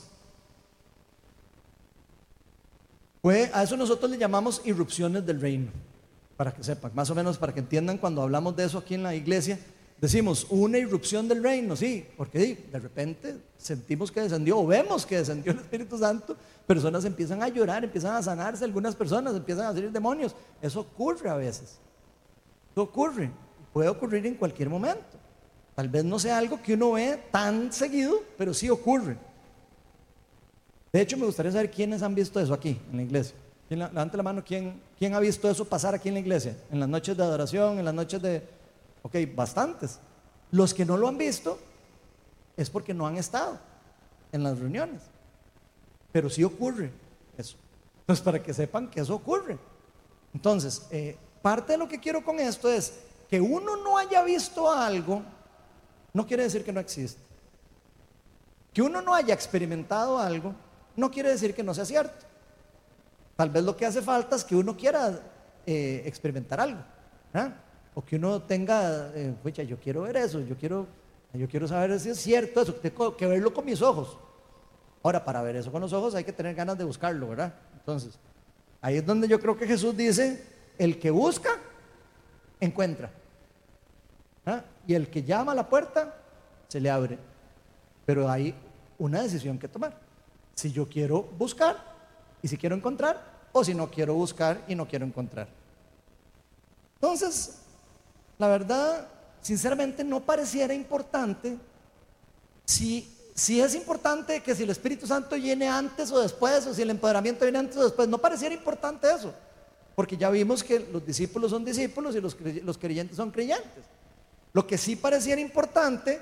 [3.21, 5.71] pues a eso nosotros le llamamos irrupciones del reino,
[6.37, 9.03] para que sepan, más o menos para que entiendan cuando hablamos de eso aquí en
[9.03, 9.59] la iglesia,
[9.99, 15.17] decimos una irrupción del reino, sí, porque de repente sentimos que descendió o vemos que
[15.17, 19.73] descendió el Espíritu Santo, personas empiezan a llorar, empiezan a sanarse, algunas personas empiezan a
[19.73, 21.77] salir demonios, eso ocurre a veces,
[22.71, 23.29] eso ocurre,
[23.71, 25.20] puede ocurrir en cualquier momento.
[25.75, 29.17] Tal vez no sea algo que uno ve tan seguido, pero sí ocurre.
[30.91, 33.35] De hecho, me gustaría saber quiénes han visto eso aquí en la iglesia.
[33.69, 36.57] Levante la mano, ¿quién, ¿quién ha visto eso pasar aquí en la iglesia?
[36.69, 38.43] En las noches de adoración, en las noches de...
[39.01, 39.97] Ok, bastantes.
[40.51, 41.57] Los que no lo han visto
[42.57, 43.57] es porque no han estado
[44.33, 45.01] en las reuniones.
[46.11, 46.91] Pero sí ocurre
[47.37, 47.55] eso.
[48.01, 49.57] Entonces, para que sepan que eso ocurre.
[50.33, 52.93] Entonces, eh, parte de lo que quiero con esto es
[53.29, 55.23] que uno no haya visto algo
[56.13, 57.21] no quiere decir que no existe.
[58.73, 60.53] Que uno no haya experimentado algo,
[60.95, 62.25] no quiere decir que no sea cierto.
[63.35, 65.19] Tal vez lo que hace falta es que uno quiera
[65.65, 66.81] eh, experimentar algo.
[67.33, 67.53] ¿ah?
[67.93, 69.33] O que uno tenga, eh,
[69.67, 70.87] yo quiero ver eso, yo quiero,
[71.33, 74.17] yo quiero saber si es cierto eso, tengo que verlo con mis ojos.
[75.03, 77.53] Ahora, para ver eso con los ojos hay que tener ganas de buscarlo, ¿verdad?
[77.73, 78.19] Entonces,
[78.81, 80.45] ahí es donde yo creo que Jesús dice,
[80.77, 81.49] el que busca,
[82.59, 83.11] encuentra.
[84.45, 84.63] ¿Ah?
[84.87, 86.15] Y el que llama a la puerta,
[86.67, 87.17] se le abre.
[88.05, 88.55] Pero hay
[88.97, 89.97] una decisión que tomar.
[90.55, 91.77] Si yo quiero buscar
[92.41, 95.47] y si quiero encontrar, o si no quiero buscar y no quiero encontrar.
[96.95, 97.59] Entonces,
[98.37, 99.07] la verdad,
[99.41, 101.57] sinceramente no pareciera importante
[102.65, 103.07] si,
[103.47, 107.43] es importante que si el Espíritu Santo viene antes o después, o si el empoderamiento
[107.43, 109.33] viene antes o después, no pareciera importante eso.
[109.95, 113.83] Porque ya vimos que los discípulos son discípulos y los creyentes son creyentes.
[114.53, 116.19] Lo que sí pareciera importante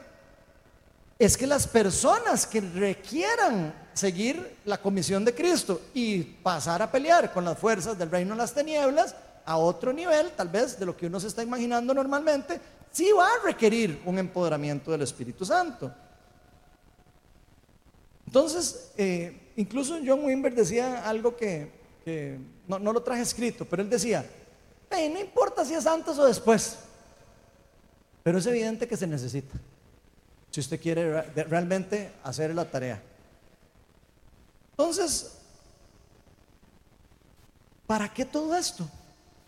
[1.18, 7.34] es que las personas que requieran seguir la comisión de Cristo y pasar a pelear
[7.34, 9.16] con las fuerzas del reino de las tinieblas
[9.46, 12.62] a otro nivel, tal vez de lo que uno se está imaginando normalmente,
[12.92, 15.92] sí va a requerir un empoderamiento del Espíritu Santo.
[18.26, 21.72] Entonces, eh, incluso John Wimber decía algo que,
[22.68, 24.26] no, lo traje escrito, pero él decía,
[24.92, 26.78] no importa si es antes o después,
[28.30, 29.58] pero es evidente que se necesita.
[30.52, 33.02] Si usted quiere realmente hacer la tarea.
[34.70, 35.40] Entonces,
[37.88, 38.88] ¿para qué todo esto?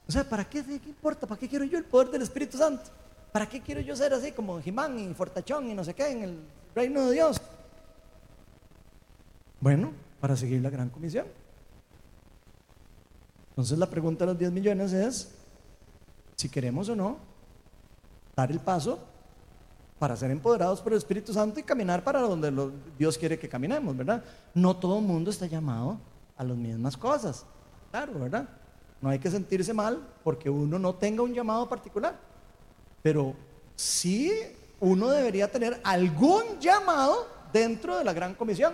[0.07, 1.27] O sea, ¿para qué, qué importa?
[1.27, 2.89] ¿Para qué quiero yo el poder del Espíritu Santo?
[3.31, 6.23] ¿Para qué quiero yo ser así como Jimán y Fortachón y no sé qué en
[6.23, 6.39] el
[6.73, 7.39] reino de Dios?
[9.59, 11.27] Bueno, para seguir la gran comisión.
[13.49, 15.29] Entonces la pregunta de los 10 millones es
[16.35, 17.30] si queremos o no
[18.49, 18.99] el paso
[19.99, 23.95] para ser empoderados por el Espíritu Santo y caminar para donde Dios quiere que caminemos,
[23.95, 24.23] ¿verdad?
[24.55, 25.99] No todo el mundo está llamado
[26.35, 27.45] a las mismas cosas,
[27.91, 28.49] claro, ¿verdad?
[28.99, 32.17] No hay que sentirse mal porque uno no tenga un llamado particular,
[33.03, 33.35] pero
[33.75, 34.31] sí
[34.79, 38.73] uno debería tener algún llamado dentro de la gran comisión,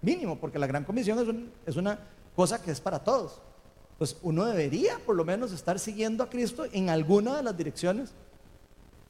[0.00, 1.98] mínimo, porque la gran comisión es una
[2.34, 3.42] cosa que es para todos.
[3.98, 8.12] Pues uno debería por lo menos estar siguiendo a Cristo en alguna de las direcciones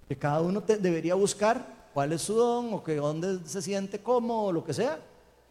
[0.09, 4.43] que cada uno debería buscar cuál es su don o que dónde se siente cómodo
[4.43, 5.01] o lo que sea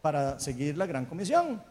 [0.02, 1.62] para seguir la gran comisión.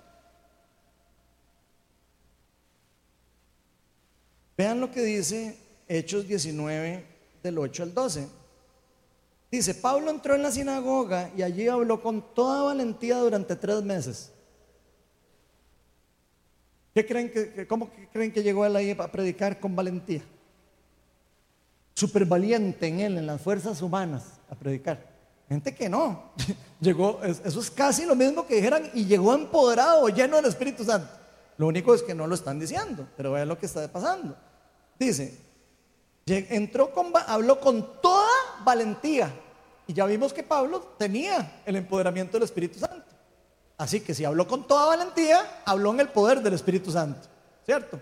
[4.56, 5.58] Vean lo que dice
[5.88, 7.06] Hechos 19
[7.42, 8.28] del 8 al 12.
[9.50, 14.32] Dice, Pablo entró en la sinagoga y allí habló con toda valentía durante tres meses.
[16.92, 20.22] ¿Qué creen que, ¿Cómo creen que llegó él ahí a predicar con valentía?
[21.94, 25.14] Súper valiente en él, en las fuerzas humanas, a predicar.
[25.48, 26.32] Gente que no.
[26.80, 31.08] Llegó, eso es casi lo mismo que dijeran, y llegó empoderado, lleno del Espíritu Santo.
[31.56, 34.36] Lo único es que no lo están diciendo, pero vean lo que está pasando.
[34.98, 35.38] Dice,
[36.26, 36.92] entró
[37.26, 38.28] habló con toda
[38.64, 39.32] valentía.
[39.86, 43.04] Y ya vimos que Pablo tenía el empoderamiento del Espíritu Santo.
[43.76, 47.28] Así que si habló con toda valentía, habló en el poder del Espíritu Santo.
[47.64, 48.00] ¿Cierto?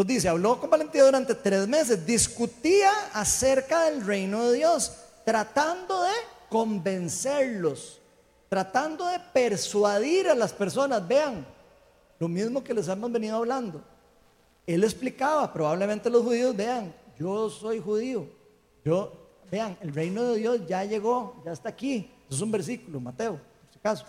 [0.00, 4.96] Entonces dice, habló con valentía durante tres meses, discutía acerca del reino de Dios,
[5.26, 6.12] tratando de
[6.48, 8.00] convencerlos,
[8.48, 11.06] tratando de persuadir a las personas.
[11.06, 11.46] Vean,
[12.18, 13.84] lo mismo que les hemos venido hablando.
[14.66, 18.26] Él explicaba, probablemente los judíos, vean, yo soy judío,
[18.82, 19.12] yo,
[19.50, 22.10] vean, el reino de Dios ya llegó, ya está aquí.
[22.26, 24.06] Eso es un versículo, Mateo, por si acaso.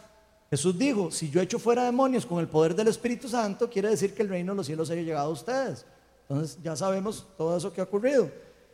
[0.52, 4.14] Jesús dijo, si yo echo fuera demonios con el poder del Espíritu Santo, quiere decir
[4.14, 5.86] que el reino de los cielos haya llegado a ustedes.
[6.28, 8.30] Entonces ya sabemos todo eso que ha ocurrido.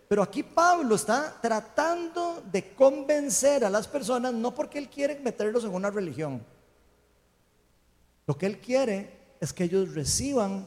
[0.07, 5.65] Pero aquí Pablo está tratando de convencer a las personas, no porque él quiere meterlos
[5.65, 6.41] en una religión.
[8.25, 10.65] Lo que él quiere es que ellos reciban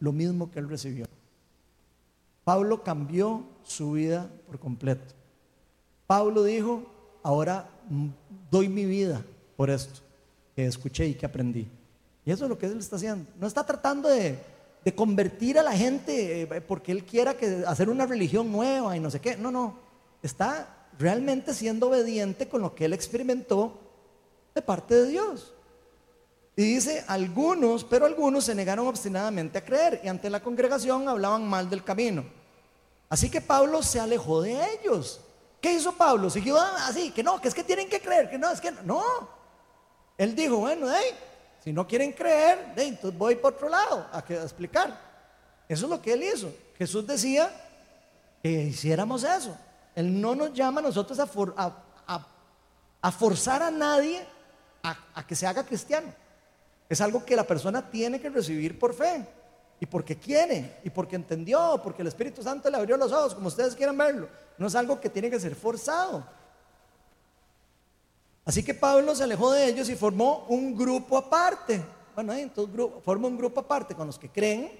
[0.00, 1.06] lo mismo que él recibió.
[2.42, 5.14] Pablo cambió su vida por completo.
[6.08, 6.82] Pablo dijo,
[7.22, 7.70] ahora
[8.50, 9.22] doy mi vida
[9.56, 10.00] por esto
[10.54, 11.68] que escuché y que aprendí.
[12.24, 13.30] Y eso es lo que él está haciendo.
[13.38, 14.38] No está tratando de,
[14.94, 19.10] convertir a la gente eh, porque él quiera que, hacer una religión nueva y no
[19.10, 19.36] sé qué.
[19.36, 19.78] No, no.
[20.22, 23.78] Está realmente siendo obediente con lo que él experimentó
[24.54, 25.54] de parte de Dios.
[26.54, 31.48] Y dice, algunos, pero algunos se negaron obstinadamente a creer y ante la congregación hablaban
[31.48, 32.24] mal del camino.
[33.08, 35.20] Así que Pablo se alejó de ellos.
[35.60, 36.28] ¿Qué hizo Pablo?
[36.28, 39.02] Siguió así, que no, que es que tienen que creer, que no, es que no.
[40.18, 40.86] Él dijo, bueno,
[41.62, 44.98] si no quieren creer, entonces voy por otro lado a, explicar.
[45.68, 46.52] Eso es lo que él hizo.
[46.76, 47.50] Jesús decía
[48.42, 49.56] que hiciéramos eso.
[49.94, 51.72] Él no nos llama a nosotros a,
[53.00, 54.26] a, forzar a nadie
[54.82, 56.12] a, que se haga cristiano.
[56.88, 59.26] Es algo que la persona tiene que recibir por fe.
[59.80, 63.48] Y porque quiere, y porque entendió, porque el Espíritu Santo le abrió los ojos, como
[63.48, 64.28] ustedes quieran verlo.
[64.58, 66.24] No es algo que tiene que ser forzado.
[68.44, 71.82] Así que Pablo se alejó de ellos y formó un grupo aparte.
[72.14, 72.74] Bueno, entonces
[73.04, 74.70] formó un grupo aparte con los que creen.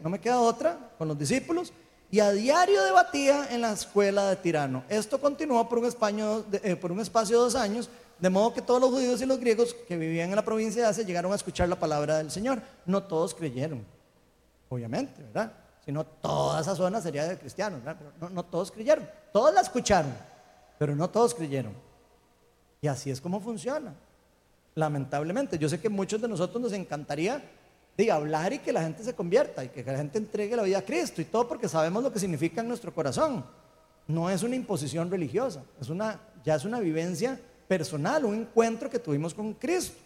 [0.00, 1.72] No me queda otra, con los discípulos.
[2.10, 4.84] Y a diario debatía en la escuela de Tirano.
[4.88, 7.90] Esto continuó por un, espacio de, eh, por un espacio de dos años,
[8.20, 10.88] de modo que todos los judíos y los griegos que vivían en la provincia de
[10.88, 12.62] Asia llegaron a escuchar la palabra del Señor.
[12.86, 13.84] No todos creyeron,
[14.68, 15.52] obviamente, ¿verdad?
[15.84, 18.00] Si no, toda esa zona sería de cristianos, ¿verdad?
[18.30, 19.08] No todos creyeron.
[19.32, 20.14] Todos la escucharon,
[20.78, 21.74] pero no todos creyeron.
[22.84, 23.94] Y así es como funciona.
[24.74, 27.42] Lamentablemente, yo sé que muchos de nosotros nos encantaría
[27.96, 30.80] de hablar y que la gente se convierta y que la gente entregue la vida
[30.80, 33.42] a Cristo y todo porque sabemos lo que significa en nuestro corazón.
[34.06, 38.98] No es una imposición religiosa, es una, ya es una vivencia personal, un encuentro que
[38.98, 39.96] tuvimos con Cristo.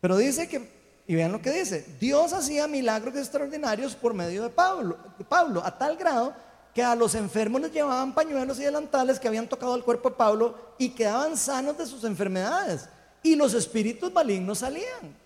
[0.00, 0.70] Pero dice que,
[1.06, 5.62] y vean lo que dice, Dios hacía milagros extraordinarios por medio de Pablo, de Pablo
[5.62, 6.32] a tal grado
[6.76, 10.16] que a los enfermos les llevaban pañuelos y delantales que habían tocado el cuerpo de
[10.16, 12.86] Pablo y quedaban sanos de sus enfermedades.
[13.22, 15.16] Y los espíritus malignos salían.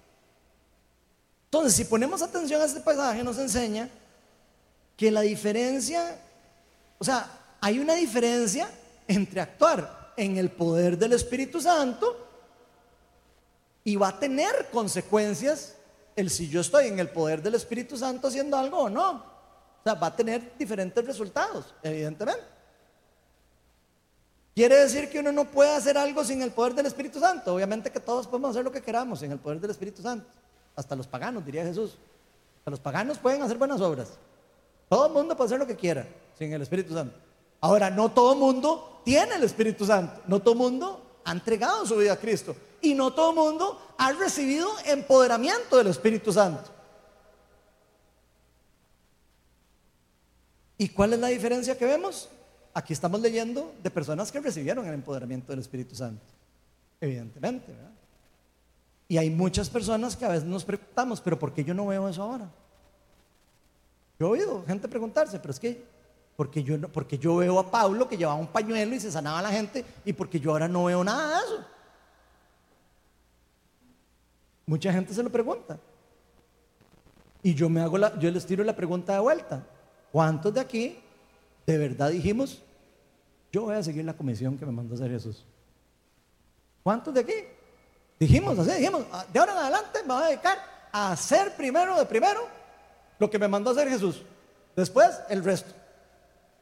[1.46, 3.88] Entonces, si ponemos atención a este pasaje, nos enseña
[4.96, 6.20] que la diferencia,
[7.00, 7.28] o sea,
[7.60, 8.70] hay una diferencia
[9.08, 12.28] entre actuar en el poder del Espíritu Santo
[13.82, 15.74] y va a tener consecuencias
[16.14, 19.39] el si yo estoy en el poder del Espíritu Santo haciendo algo o no.
[19.80, 22.42] O sea, va a tener diferentes resultados, evidentemente.
[24.54, 27.54] ¿Quiere decir que uno no puede hacer algo sin el poder del Espíritu Santo?
[27.54, 30.26] Obviamente que todos podemos hacer lo que queramos sin el poder del Espíritu Santo.
[30.76, 31.96] Hasta los paganos, diría Jesús.
[32.58, 34.08] Hasta los paganos pueden hacer buenas obras.
[34.88, 36.06] Todo el mundo puede hacer lo que quiera
[36.38, 37.16] sin el Espíritu Santo.
[37.60, 40.20] Ahora, no todo el mundo tiene el Espíritu Santo.
[40.26, 42.54] No todo el mundo ha entregado su vida a Cristo.
[42.82, 46.70] Y no todo el mundo ha recibido empoderamiento del Espíritu Santo.
[50.80, 52.30] ¿Y cuál es la diferencia que vemos?
[52.72, 56.24] Aquí estamos leyendo de personas que recibieron el empoderamiento del Espíritu Santo,
[56.98, 57.70] evidentemente.
[57.70, 57.90] ¿verdad?
[59.06, 62.08] Y hay muchas personas que a veces nos preguntamos, pero ¿por qué yo no veo
[62.08, 62.50] eso ahora?
[64.18, 65.84] Yo he oído gente preguntarse, pero es que,
[66.34, 69.42] porque yo, porque yo veo a Pablo que llevaba un pañuelo y se sanaba a
[69.42, 71.64] la gente, y porque yo ahora no veo nada de eso.
[74.64, 75.78] Mucha gente se lo pregunta.
[77.42, 79.62] Y yo me hago la, yo les tiro la pregunta de vuelta.
[80.12, 80.98] ¿Cuántos de aquí
[81.66, 82.62] de verdad dijimos,
[83.52, 85.44] yo voy a seguir la comisión que me mandó hacer Jesús?
[86.82, 87.34] ¿Cuántos de aquí?
[88.18, 90.58] Dijimos así, dijimos, ah, de ahora en adelante me voy a dedicar
[90.92, 92.46] a hacer primero de primero
[93.18, 94.22] lo que me mandó hacer Jesús.
[94.74, 95.72] Después el resto.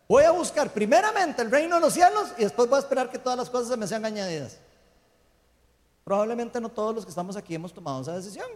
[0.08, 3.18] Voy a buscar primeramente el reino de los cielos y después voy a esperar que
[3.18, 4.58] todas las cosas se me sean añadidas.
[6.04, 8.48] Probablemente no todos los que estamos aquí hemos tomado esa decisión.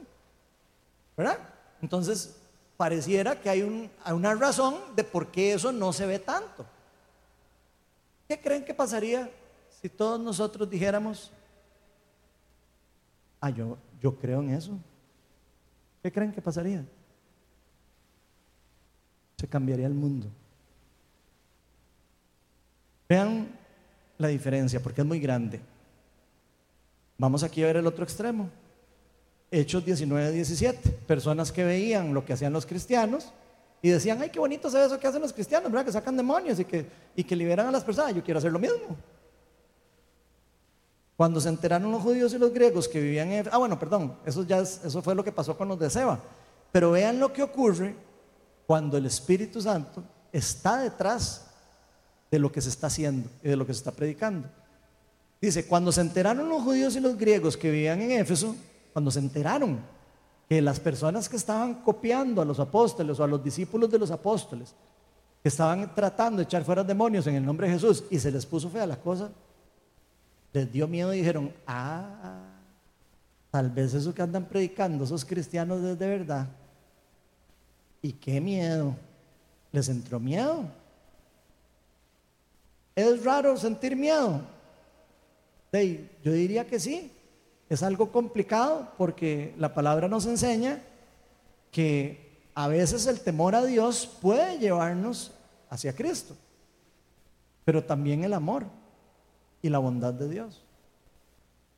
[1.17, 1.39] ¿Verdad?
[1.83, 2.37] Entonces,
[2.77, 6.67] pareciera que hay, una razón de por qué eso no se ve tanto.
[8.29, 9.31] ¿Qué creen que pasaría
[9.81, 11.31] si todos nosotros dijéramos,
[13.41, 14.79] ah, yo, yo creo en eso?
[16.03, 16.85] ¿Qué creen que pasaría?
[19.43, 20.29] se cambiaría el mundo.
[23.09, 23.49] Vean
[24.17, 25.61] la diferencia, porque es muy grande.
[27.19, 28.49] Vamos aquí a ver el otro extremo.
[29.53, 30.89] Hechos 19, 17.
[31.07, 33.33] Personas que veían lo que hacían los cristianos
[33.83, 35.85] y decían, ay, qué bonito es eso que hacen los cristianos, ¿verdad?
[35.85, 38.15] Que sacan demonios y que, liberan a las personas.
[38.15, 38.97] Yo quiero hacer lo mismo.
[41.19, 43.49] Cuando se enteraron los judíos y los griegos que vivían en...
[43.53, 46.19] Ah, bueno, perdón, eso, ya eso fue lo que pasó con los de Seba.
[46.73, 47.95] Pero vean lo que ocurre
[48.67, 51.51] cuando el Espíritu Santo está detrás
[52.31, 54.49] de lo que se está haciendo y de lo que se está predicando.
[55.43, 58.57] Dice, cuando se enteraron los judíos y los griegos que vivían en Éfeso,
[58.93, 59.81] cuando se enteraron
[60.49, 64.11] que las personas que estaban copiando a los apóstoles o a los discípulos de los
[64.11, 64.75] apóstoles,
[65.43, 68.47] que estaban tratando de echar fuera demonios en el nombre de Jesús y se les
[68.47, 69.31] puso fea la cosa,
[70.53, 72.45] les dio miedo y dijeron, ah,
[73.51, 76.49] tal vez eso que andan predicando esos cristianos es de verdad.
[78.03, 78.95] Y qué miedo.
[79.71, 80.65] Les entró miedo.
[82.95, 84.43] ¿Es raro sentir miedo?
[86.23, 87.11] yo diría que sí.
[87.73, 90.83] Es algo complicado porque la palabra nos enseña
[91.71, 95.33] que a veces el temor a Dios puede llevarnos
[95.71, 96.37] hacia Cristo,
[97.65, 98.67] pero también el amor
[99.63, 100.63] y la bondad de Dios.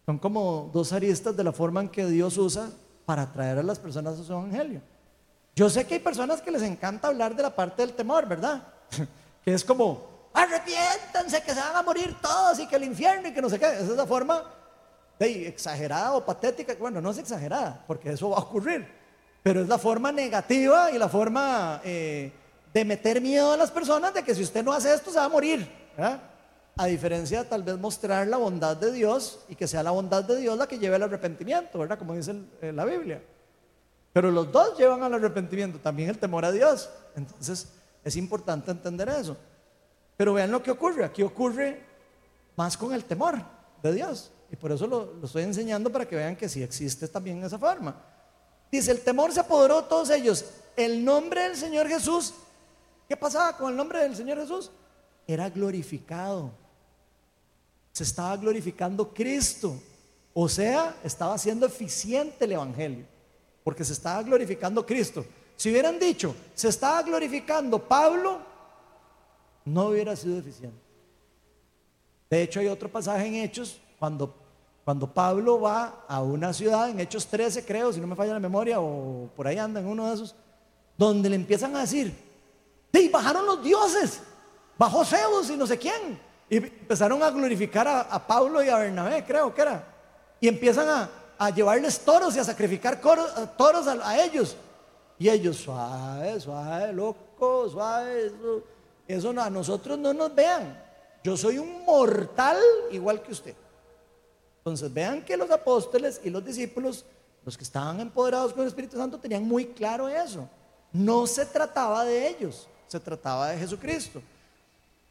[0.05, 2.70] Son como dos aristas de la forma en que Dios usa
[3.07, 4.80] para atraer a las personas a su evangelio.
[5.55, 8.66] Yo sé que hay personas que les encanta hablar de la parte del temor, ¿verdad?
[9.45, 13.32] que es como, arrepiéntanse que se van a morir todos y que el infierno y
[13.32, 13.66] que no sé qué.
[13.66, 14.42] Esa es la forma
[15.19, 16.75] de, exagerada o patética.
[16.79, 18.87] Bueno, no es exagerada, porque eso va a ocurrir.
[19.43, 22.33] Pero es la forma negativa y la forma eh,
[22.73, 25.27] de meter miedo a las personas de que si usted no hace esto se va
[25.27, 25.69] a morir.
[26.77, 30.25] a diferencia de tal vez mostrar la bondad de Dios y que sea la bondad
[30.25, 31.99] de Dios la que lleve al arrepentimiento, ¿verdad?
[31.99, 33.23] Como dice eh, la Biblia.
[34.12, 36.91] Pero los dos llevan al arrepentimiento, también el temor a Dios.
[37.15, 37.69] Entonces
[38.03, 39.37] es importante entender eso.
[40.17, 41.83] Pero vean lo que ocurre, aquí ocurre
[42.57, 43.37] más con el temor
[43.83, 44.31] de Dios.
[44.55, 48.00] Y por eso lo, estoy enseñando para que vean que sí existe también esa forma.
[48.70, 50.44] Dice, el temor se apoderó de todos ellos.
[50.76, 52.32] El nombre del Señor Jesús,
[53.09, 54.70] ¿qué pasaba con el nombre del Señor Jesús?
[55.26, 56.52] Era glorificado
[57.94, 59.80] se estaba glorificando Cristo.
[60.34, 63.05] O sea, estaba siendo eficiente el Evangelio,
[63.62, 65.24] porque se estaba glorificando Cristo.
[65.55, 68.40] Si hubieran dicho, se estaba glorificando Pablo,
[69.64, 70.76] no hubiera sido eficiente.
[72.28, 74.34] De hecho, hay otro pasaje en Hechos, cuando,
[74.85, 78.41] cuando Pablo va a una ciudad, en Hechos 13 creo, si no me falla la
[78.41, 80.35] memoria, o por ahí anda en uno de esos,
[80.97, 82.14] donde le empiezan a decir,
[82.93, 84.20] ¡Hey, bajaron los dioses!
[84.78, 86.20] Bajó Zeus y no sé quién.
[86.49, 89.85] Y empezaron a glorificar a, Pablo y a Bernabé, creo que era.
[90.41, 91.09] Y empiezan
[91.39, 94.57] a, llevarles toros y a sacrificar toros a, ellos.
[95.18, 98.26] Y ellos, suave, suave, loco, suave.
[98.26, 98.62] Eso,
[99.09, 100.80] eso a nosotros no nos vean.
[101.24, 102.59] Yo soy un mortal
[102.93, 103.57] igual que usted.
[104.65, 107.05] Entonces vean que los apóstoles y los discípulos,
[107.45, 110.49] los que estaban empoderados con el Espíritu Santo, tenían muy claro eso.
[110.91, 114.23] No se trataba de ellos, se trataba de Jesucristo.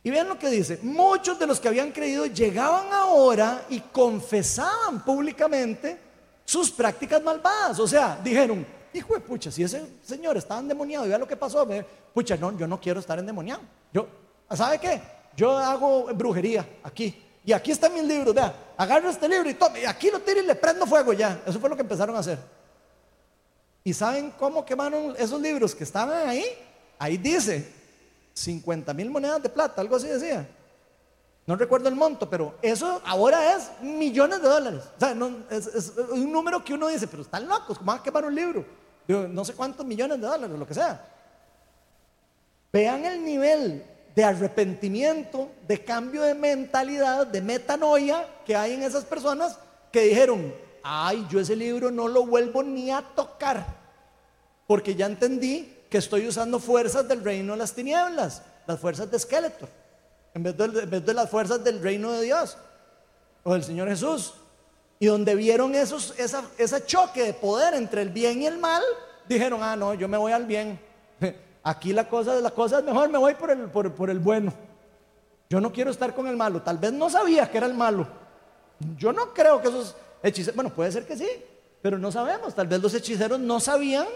[0.01, 5.06] Y vean lo que dice, muchos de los que habían creído llegaban ahora y confesaban
[5.06, 5.99] públicamente
[6.43, 7.80] sus prácticas malvadas.
[7.80, 11.38] O sea, dijeron, hijo de pucha, si ese señor estaba endemoniado y vea lo que
[11.38, 11.68] pasó,
[12.12, 13.62] pucha, no, yo no quiero estar endemoniado.
[13.93, 14.08] Yo,
[14.49, 14.99] ¿sabe qué?
[15.38, 17.22] Yo hago brujería aquí.
[17.45, 20.41] Y aquí están mis libros, vea, agarro este libro y tome, y aquí lo tiro
[20.41, 21.41] y le prendo fuego ya.
[21.45, 22.39] Eso fue lo que empezaron a hacer.
[23.83, 26.45] ¿Y saben cómo quemaron esos libros que estaban ahí?
[26.97, 27.69] Ahí dice,
[28.33, 30.47] 50 mil monedas de plata, algo así decía.
[31.45, 34.83] No recuerdo el monto, pero eso ahora es millones de dólares.
[34.95, 35.13] O sea,
[35.49, 38.65] es, un número que uno dice, pero están locos, ¿cómo van a quemar un libro?
[39.05, 41.05] no sé cuántos millones de dólares, lo que sea.
[42.71, 43.83] Vean el nivel
[44.16, 49.57] de arrepentimiento, de cambio de mentalidad, de metanoia que hay en esas personas
[49.91, 50.53] que dijeron,
[50.84, 53.66] ay, yo ese libro no lo vuelvo ni a tocar,
[54.68, 59.20] porque ya entendí que estoy usando fuerzas del reino de las tinieblas, las fuerzas de
[59.20, 59.70] Skeletor,
[60.34, 62.57] en vez de, las fuerzas del reino de Dios
[63.43, 64.34] o del Señor Jesús.
[64.99, 68.82] Y donde vieron esos, ese choque de poder entre el bien y el mal,
[69.28, 70.80] dijeron, ah, no, yo me voy al bien.
[71.64, 74.53] Aquí la cosa, la cosa es mejor, me voy por el, bueno.
[75.49, 76.61] Yo no quiero estar con el malo.
[76.61, 78.05] Tal vez no sabía que era el malo.
[78.97, 81.30] Yo no creo que esos hechiceros, bueno, puede ser que sí,
[81.82, 82.53] pero no sabemos.
[82.53, 84.07] Tal vez los hechiceros no sabían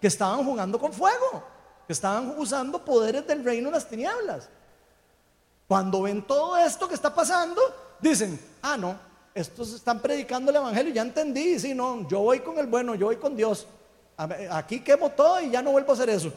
[0.00, 1.42] que estaban jugando con fuego,
[1.88, 4.48] que estaban usando poderes del reino de las tinieblas.
[5.66, 7.60] Cuando ven todo esto que está pasando,
[8.00, 8.96] dicen, ah, no,
[9.34, 13.06] estos están predicando el Evangelio, ya entendí, sí, no, yo voy con el bueno, yo
[13.06, 13.66] voy con Dios.
[14.50, 16.32] Aquí quemo todo y ya no vuelvo a hacer eso.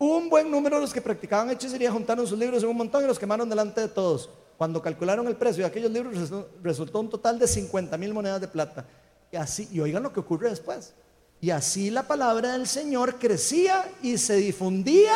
[0.00, 3.06] Un buen número de los que practicaban hechicería juntaron sus libros en un montón y
[3.06, 4.30] los quemaron delante de todos.
[4.56, 6.32] Cuando calcularon el precio de aquellos libros
[6.62, 8.86] resultó un total de 50 mil monedas de plata.
[9.30, 10.94] Y así, y oigan lo que ocurre después.
[11.38, 15.12] Y así la palabra del Señor crecía y se difundía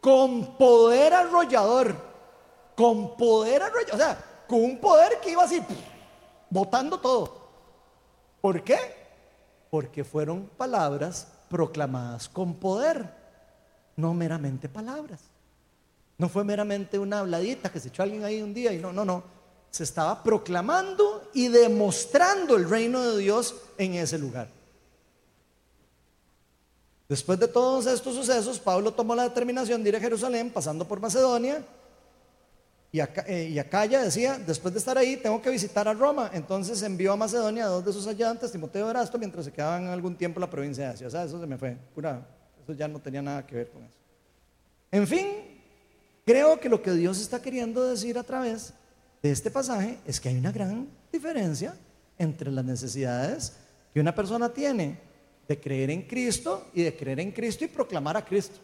[0.00, 1.96] con poder arrollador.
[2.76, 3.94] Con poder arrollador.
[3.94, 5.60] O sea, con un poder que iba así,
[6.50, 7.48] botando todo.
[8.40, 8.78] ¿Por qué?
[9.70, 13.23] Porque fueron palabras proclamadas con poder,
[13.96, 15.20] no meramente palabras.
[16.18, 19.04] No fue meramente una habladita que se echó alguien ahí un día y no, no,
[19.04, 19.24] no.
[19.70, 24.48] Se estaba proclamando y demostrando el reino de Dios en ese lugar.
[27.08, 31.00] Después de todos estos sucesos, Pablo tomó la determinación de ir a Jerusalén, pasando por
[31.00, 31.64] Macedonia,
[32.94, 36.30] y, acá, eh, y Acaya decía, después de estar ahí, tengo que visitar a Roma.
[36.32, 39.88] Entonces envió a Macedonia a dos de sus ayudantes, Timoteo y Erasto, mientras se quedaban
[39.88, 41.06] algún tiempo en la provincia de Asia.
[41.08, 42.24] O sea, eso se me fue, pura,
[42.64, 43.98] eso ya no tenía nada que ver con eso.
[44.90, 45.26] En fin,
[46.24, 48.72] creo que lo que Dios está queriendo decir a través
[49.22, 51.76] de este pasaje es que hay una gran diferencia
[52.18, 53.52] entre las necesidades
[53.92, 54.98] que una persona tiene
[55.46, 58.58] de creer en Cristo y de creer en Cristo y proclamar a Cristo.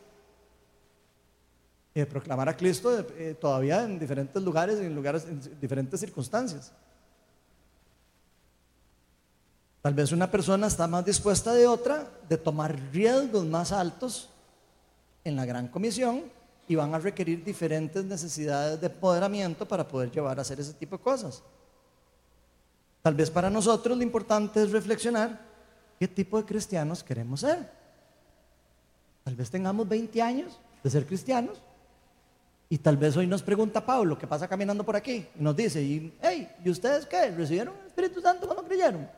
[1.94, 6.72] Y de proclamar a Cristo eh, todavía en diferentes lugares, en lugares, en diferentes circunstancias.
[9.82, 14.28] Tal vez una persona está más dispuesta de otra de tomar riesgos más altos
[15.24, 16.24] en la gran comisión
[16.68, 20.98] y van a requerir diferentes necesidades de empoderamiento para poder llevar a hacer ese tipo
[20.98, 21.42] de cosas.
[23.02, 25.40] Tal vez para nosotros lo importante es reflexionar
[25.98, 27.70] qué tipo de cristianos queremos ser.
[29.24, 31.58] Tal vez tengamos 20 años de ser cristianos
[32.68, 35.26] y tal vez hoy nos pregunta Pablo, ¿qué pasa caminando por aquí?
[35.38, 37.30] Y nos dice, y, hey, ¿y ustedes qué?
[37.30, 39.08] ¿Recibieron el Espíritu Santo cuando creyeron?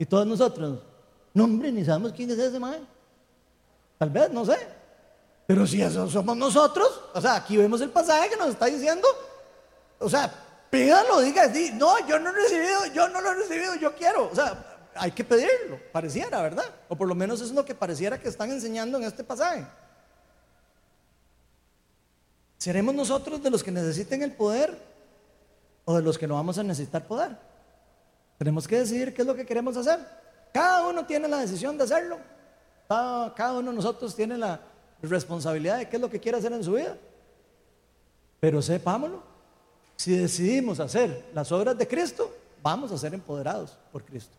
[0.00, 0.78] Y todos nosotros,
[1.34, 2.88] no hombre, ni sabemos quién es ese man.
[3.98, 4.56] Tal vez, no sé.
[5.46, 9.06] Pero si eso somos nosotros, o sea, aquí vemos el pasaje que nos está diciendo,
[9.98, 10.32] o sea,
[10.70, 14.30] pídalo, diga, no, yo no he recibido, yo no lo he recibido, yo quiero.
[14.30, 16.64] O sea, hay que pedirlo, pareciera, ¿verdad?
[16.88, 19.66] O por lo menos es lo que pareciera que están enseñando en este pasaje.
[22.56, 24.78] ¿Seremos nosotros de los que necesiten el poder
[25.84, 27.49] o de los que no vamos a necesitar poder?
[28.40, 29.98] Tenemos que decidir qué es lo que queremos hacer.
[30.50, 32.16] Cada uno tiene la decisión de hacerlo.
[32.88, 34.58] Cada, uno de nosotros tiene la
[35.02, 36.96] responsabilidad de qué es lo que quiere hacer en su vida.
[38.40, 39.22] Pero sepámoslo.
[39.94, 44.34] Si decidimos hacer las obras de Cristo, vamos a ser empoderados por Cristo.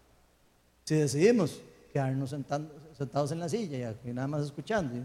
[0.84, 1.62] Si decidimos
[1.94, 4.96] quedarnos sentados en la silla y nada más escuchando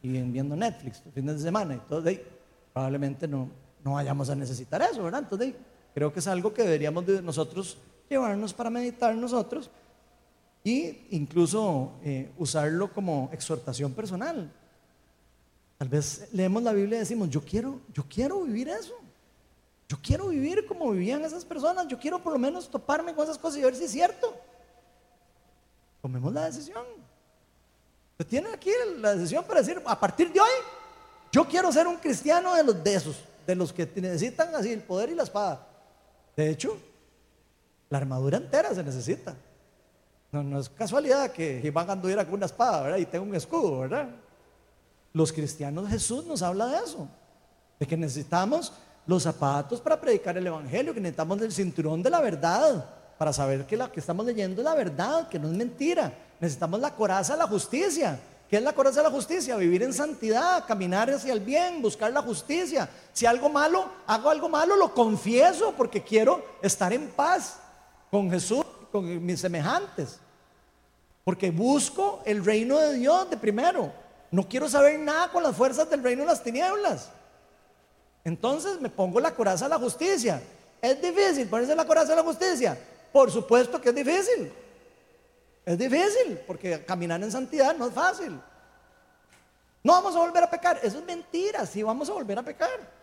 [0.00, 2.08] y, viendo Netflix los fines de semana y todo,
[2.72, 3.50] probablemente no,
[3.82, 5.22] no vayamos a necesitar eso, ¿verdad?
[5.24, 5.52] Entonces
[5.92, 7.76] creo que es algo que deberíamos de nosotros
[8.08, 9.70] llevarnos para meditar nosotros
[10.64, 14.52] e incluso eh, usarlo como exhortación personal.
[15.78, 18.94] Tal vez leemos la Biblia y decimos, yo quiero, yo quiero vivir eso.
[19.88, 21.86] Yo quiero vivir como vivían esas personas.
[21.86, 24.34] Yo quiero por lo menos toparme con esas cosas y ver si es cierto
[26.06, 26.84] tomemos la decisión.
[28.12, 30.50] Usted tiene aquí la decisión para decir, a partir de hoy,
[31.32, 34.82] yo quiero ser un cristiano de los de esos, de los que necesitan así el
[34.82, 35.66] poder y la espada.
[36.36, 36.78] De hecho,
[37.88, 39.34] la armadura entera se necesita.
[40.32, 42.98] No, es casualidad que Iván anduviera con una espada.
[42.98, 44.08] Y tenga un escudo, ¿verdad?
[45.12, 47.08] Los cristianos, Jesús nos habla de eso,
[47.78, 48.72] de que necesitamos
[49.06, 52.84] los zapatos para predicar el Evangelio, que necesitamos el cinturón de la verdad,
[53.16, 56.12] para saber que lo que estamos leyendo es la verdad, que no es mentira.
[56.38, 58.18] Necesitamos la coraza de la justicia.
[58.50, 59.56] ¿Qué es la coraza de la justicia?
[59.56, 62.88] Vivir en santidad, caminar hacia el bien, buscar la justicia.
[63.12, 67.58] Si algo malo, hago algo malo, lo confieso porque quiero estar en paz
[68.16, 70.18] con Jesús, con mis semejantes.
[71.22, 73.92] Porque busco el reino de Dios de primero.
[74.30, 77.10] No quiero saber nada con las fuerzas del reino de las tinieblas.
[78.24, 80.42] Entonces me pongo la coraza de la justicia.
[80.80, 82.78] Es difícil ponerse la coraza de la justicia.
[83.12, 84.50] Por supuesto que es difícil.
[85.66, 88.40] Es difícil, porque caminar en santidad no es fácil.
[89.84, 90.80] No vamos a volver a pecar.
[90.82, 92.95] Eso es mentira, sí vamos a volver a pecar.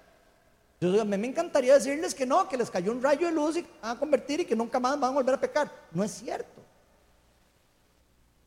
[0.92, 3.96] Mí me encantaría decirles que no, que les cayó un rayo de luz y van
[3.96, 5.72] a convertir y que nunca más van a volver a pecar.
[5.92, 6.62] No es cierto.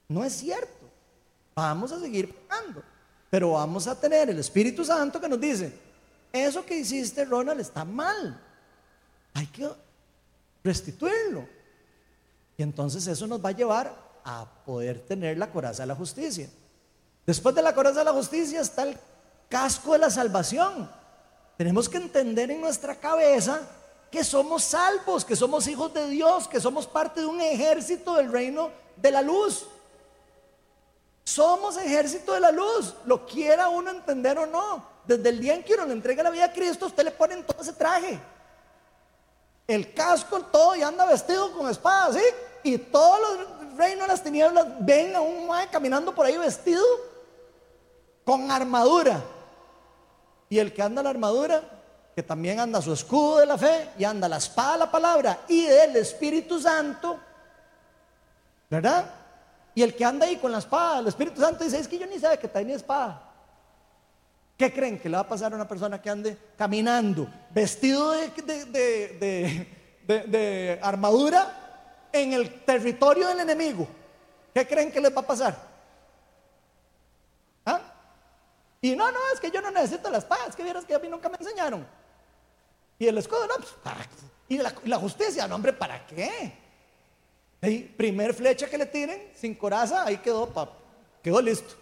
[0.09, 0.87] No es cierto.
[1.55, 2.82] Vamos a seguir pecando.
[3.30, 5.72] Pero vamos a tener el Espíritu Santo que nos dice,
[6.32, 8.41] eso que hiciste, Ronald, está mal.
[9.34, 9.68] Hay que
[10.62, 11.49] restituirlo.
[12.57, 16.49] Y entonces eso nos va a llevar a poder tener la coraza de la justicia.
[17.26, 18.97] Después de la coraza de la justicia está el
[19.49, 20.89] casco de la salvación.
[21.57, 23.61] Tenemos que entender en nuestra cabeza
[24.11, 28.31] que somos salvos, que somos hijos de Dios, que somos parte de un ejército del
[28.31, 29.67] reino de la luz.
[31.25, 34.97] Somos ejército de la luz, lo quiera uno entender o no.
[35.05, 37.37] Desde el día en que uno le entrega la vida a Cristo, usted le pone
[37.43, 38.21] todo ese traje.
[39.67, 42.25] El casco, todo, y anda vestido con espada, ¿sí?
[42.63, 46.85] Y todos los reinos de las tinieblas ven a un mae caminando por ahí vestido
[48.25, 49.23] con armadura.
[50.49, 51.63] Y el que anda la armadura,
[52.15, 55.41] que también anda su escudo de la fe y anda la espada de la palabra
[55.49, 57.19] y del Espíritu Santo,
[58.71, 59.11] ¿verdad?
[59.75, 62.07] Y el que anda ahí con la espada, el Espíritu Santo dice, es que yo
[62.07, 63.23] ni sabe que mi espada.
[64.57, 69.69] ¿Qué creen que le va a pasar a una persona que ande caminando, vestido de,
[70.83, 73.87] armadura en el territorio del enemigo?
[74.55, 75.55] ¿Qué creen que les va a pasar?
[77.67, 77.81] ¿Ah?
[78.87, 81.01] Y no, no, es que yo no necesito la espada, es que vieras que a
[81.01, 81.84] mí nunca me enseñaron.
[83.01, 83.74] Y el escudo, no, pues,
[84.49, 86.64] y la, justicia, no, hombre, ¿para qué?
[87.97, 90.49] primer flecha que le tiren, sin coraza, ahí quedó,
[91.20, 91.74] quedó listo.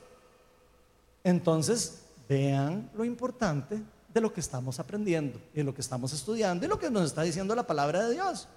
[1.23, 6.69] Entonces, vean lo importante de lo que estamos aprendiendo y lo que estamos estudiando y
[6.71, 8.49] lo que nos está diciendo la palabra de Dios.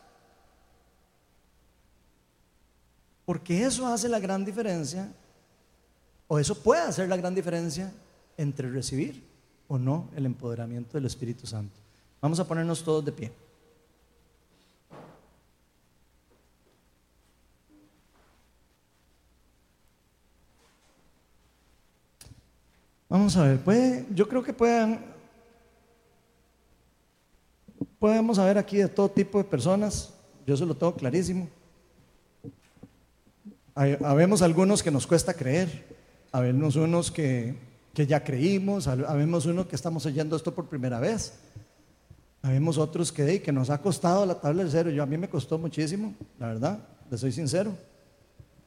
[3.25, 5.11] Porque eso hace la gran diferencia,
[6.29, 7.91] o eso puede hacer la gran diferencia
[8.37, 9.23] entre recibir
[9.67, 11.75] o no el empoderamiento del Espíritu Santo.
[12.21, 13.31] Vamos a ponernos todos de pie.
[23.09, 24.99] Vamos a ver, puede, yo creo que puedan,
[27.99, 30.13] podemos saber aquí de todo tipo de personas,
[30.45, 31.47] yo se lo tengo clarísimo.
[33.75, 35.95] Habemos algunos que nos cuesta creer,
[36.33, 37.55] habemos unos que
[37.97, 41.33] que ya creímos, habemos uno que estamos oyendo esto por primera vez,
[42.43, 45.27] habemos otros que, que nos ha costado la tabla del cero, yo a mí me
[45.27, 46.79] costó muchísimo, la verdad,
[47.09, 47.71] le soy sincero,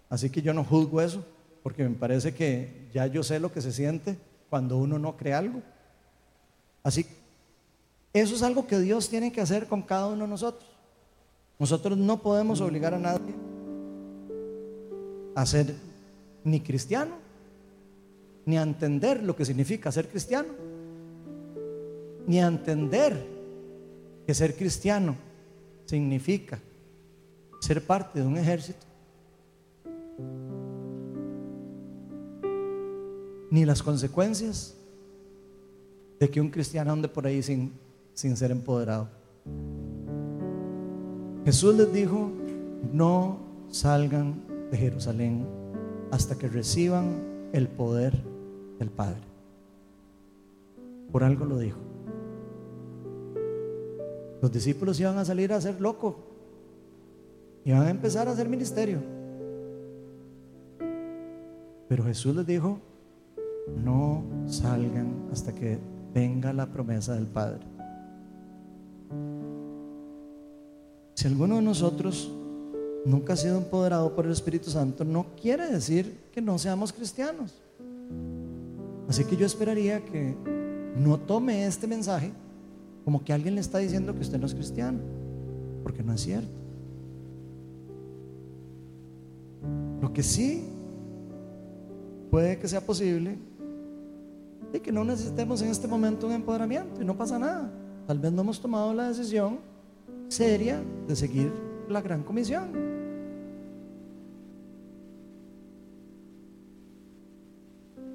[0.09, 1.25] así que yo no juzgo eso,
[1.63, 4.19] porque me parece que ya yo sé lo que se siente
[4.49, 5.63] cuando uno no cree algo.
[6.83, 7.07] Así,
[8.13, 10.69] eso es algo que Dios tiene que hacer con cada uno de nosotros.
[11.57, 13.33] Nosotros no podemos obligar a nadie
[15.37, 15.77] a ser
[16.43, 17.30] ni cristiano
[18.51, 20.49] ni a entender lo que significa ser cristiano,
[22.27, 23.15] ni a entender
[24.27, 25.15] que ser cristiano
[25.85, 26.59] significa
[27.61, 28.85] ser parte de un ejército,
[33.53, 34.75] ni las consecuencias
[36.19, 37.73] de que un cristiano ande por ahí sin,
[38.15, 39.09] sin ser empoderado.
[41.45, 42.33] Jesús les dijo,
[42.93, 43.39] no
[43.71, 44.43] salgan
[44.73, 45.47] de Jerusalén
[46.11, 48.30] hasta que reciban el poder
[48.81, 49.21] del Padre.
[51.13, 51.79] Por algo lo dijo.
[54.43, 56.17] Los discípulos iban a salir a hacer loco.
[57.65, 58.99] Iban a empezar a hacer ministerio.
[61.89, 62.81] Pero Jesús les dijo,
[63.85, 65.79] no salgan hasta que
[66.15, 67.61] venga la promesa del Padre.
[71.15, 72.31] Si alguno de nosotros
[73.05, 77.61] nunca ha sido empoderado por el Espíritu Santo, no quiere decir que no seamos cristianos.
[79.11, 80.37] Así que yo esperaría que
[80.97, 82.31] no tome este mensaje
[83.05, 85.01] como que alguien le está diciendo que usted no es cristiano,
[85.83, 86.61] porque no es cierto.
[90.01, 90.63] Lo que sí
[92.31, 93.37] puede que sea posible
[94.73, 97.69] es que no necesitemos en este momento un empoderamiento y no pasa nada.
[98.07, 99.59] Tal vez no hemos tomado la decisión
[100.29, 101.53] seria de seguir
[101.89, 102.90] la gran comisión.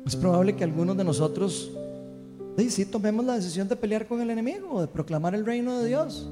[0.06, 1.72] Es probable que algunos de nosotros,
[2.70, 6.30] sí, tomemos la decisión de pelear con el enemigo, de proclamar el reino de Dios.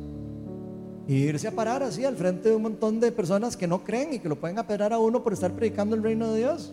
[1.07, 4.13] Y irse a parar así al frente de un montón de personas que no creen
[4.13, 6.71] y que lo pueden apedrar a uno por estar predicando el reino de Dios.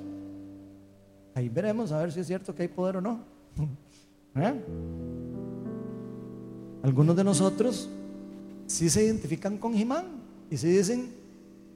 [1.34, 3.20] Ahí veremos a ver si es cierto que hay poder o no.
[4.36, 4.54] ¿Eh?
[6.82, 7.88] Algunos de nosotros
[8.66, 10.04] sí se identifican con Jimán
[10.50, 11.12] y sí dicen,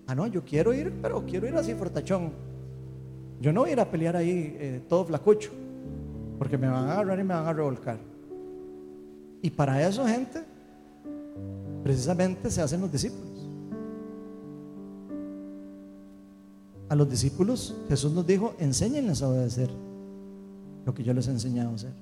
[0.07, 2.54] ah no, yo quiero ir, pero quiero ir así fortachón.
[3.41, 5.51] Yo no voy a ir a pelear ahí eh, todo flacucho,
[6.39, 7.99] porque me van a agarrar y me van a revolcar.
[9.43, 10.43] Y para eso, gente,
[11.83, 13.35] precisamente se hacen los discípulos.
[16.89, 19.71] A los discípulos Jesús nos dijo, enséñenles a obedecer
[20.85, 21.93] lo que yo les he enseñado a hacer.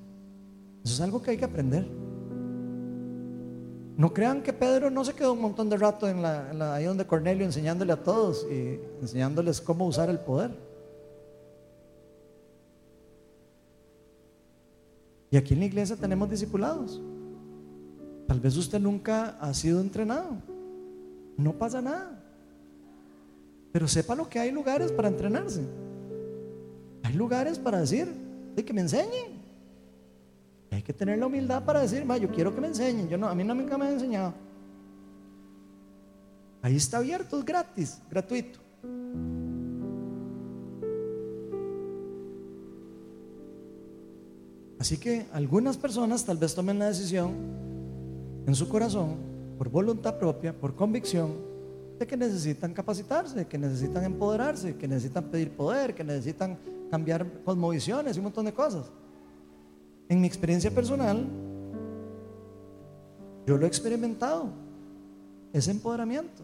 [0.84, 1.86] Eso es algo que hay que aprender.
[3.96, 7.06] No crean que Pedro no se quedó un montón de rato en la, ahí donde
[7.06, 10.50] Cornelio enseñándole a todos y enseñándoles cómo usar el poder.
[15.32, 17.00] Y aquí en la iglesia tenemos discipulados.
[18.28, 20.36] Tal vez usted nunca ha sido entrenado.
[21.38, 22.22] No pasa nada.
[23.72, 25.62] Pero sepa lo que hay lugares para entrenarse.
[27.02, 28.12] hay lugares para decir,
[28.54, 29.40] de que me enseñen.
[30.70, 33.08] hay que tener la humildad para decir, yo quiero que me enseñen.
[33.08, 34.34] Yo no, a mí no nunca me han enseñado.
[36.60, 38.60] Ahí está abierto, es gratis, gratuito.
[44.82, 47.30] Así que algunas personas tal vez tomen la decisión
[48.44, 49.14] en su corazón,
[49.56, 51.36] por voluntad propia, por convicción,
[52.00, 56.58] de que necesitan capacitarse, que necesitan empoderarse, que necesitan pedir poder, que necesitan
[56.90, 58.90] cambiar cosmovisiones y un montón de cosas.
[60.08, 61.28] En mi experiencia personal,
[63.46, 64.48] yo lo he experimentado,
[65.52, 66.42] ese empoderamiento.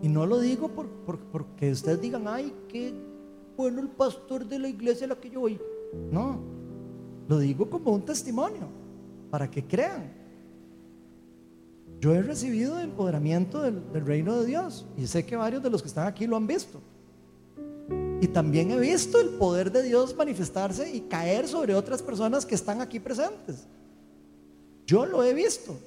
[0.00, 2.94] Y no lo digo por, porque ustedes digan, ay, qué
[3.54, 5.60] bueno el pastor de la iglesia a la que yo voy.
[6.10, 6.56] No,
[7.28, 8.68] lo digo como un testimonio,
[9.30, 10.10] para que crean.
[12.00, 15.88] Yo he recibido empoderamiento del, reino de Dios y sé que varios de los que
[15.88, 16.80] están aquí lo han visto.
[18.20, 22.54] Y también he visto el poder de Dios manifestarse y caer sobre otras personas que
[22.54, 23.66] están aquí presentes.
[24.86, 25.78] Yo lo he visto.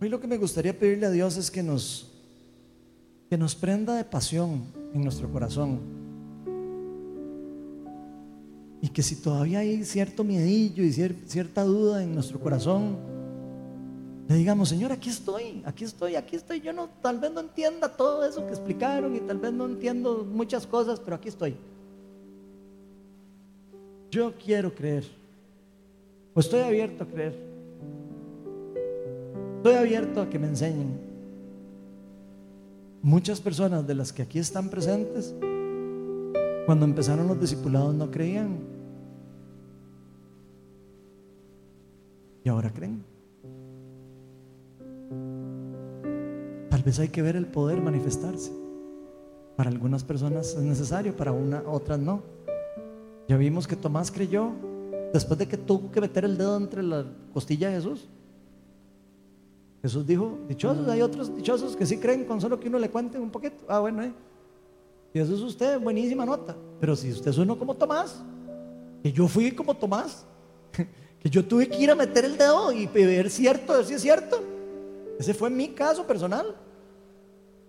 [0.00, 2.17] Hoy lo que me gustaría pedirle a Dios es que nos,
[3.28, 4.64] que nos prenda de pasión
[4.94, 5.80] en nuestro corazón.
[8.80, 12.96] Y que si todavía hay cierto miedillo y cierta duda en nuestro corazón,
[14.28, 16.60] le digamos, Señor, aquí estoy, aquí estoy, aquí estoy.
[16.60, 20.26] Yo no, tal vez no entienda todo eso que explicaron y tal vez no entiendo
[20.30, 21.56] muchas cosas, pero aquí estoy.
[24.10, 25.04] Yo quiero creer.
[26.36, 27.34] Estoy abierto a creer.
[29.56, 31.07] Estoy abierto a que me enseñen.
[33.08, 35.34] Muchas personas de las que aquí están presentes,
[36.66, 38.58] cuando empezaron los discipulados no creían.
[42.44, 43.02] Y ahora creen.
[46.68, 48.52] Tal vez hay que ver el poder manifestarse.
[49.56, 52.22] Para algunas personas es necesario, para una, otras no.
[53.26, 54.50] Ya vimos que Tomás creyó
[55.14, 58.06] después de que tuvo que meter el dedo entre la costilla de Jesús.
[59.82, 63.18] Jesús dijo, dichosos, hay otros dichosos que sí creen con solo que uno le cuente
[63.18, 63.64] un poquito.
[63.68, 64.12] Ah, bueno, eh.
[65.14, 66.56] Y eso es usted, buenísima nota.
[66.80, 68.22] Pero si usted es uno como Tomás,
[69.02, 70.26] que yo fui como Tomás,
[71.20, 74.02] que yo tuve que ir a meter el dedo y ver cierto, ver si es
[74.02, 74.42] cierto.
[75.18, 76.56] Ese fue mi caso personal.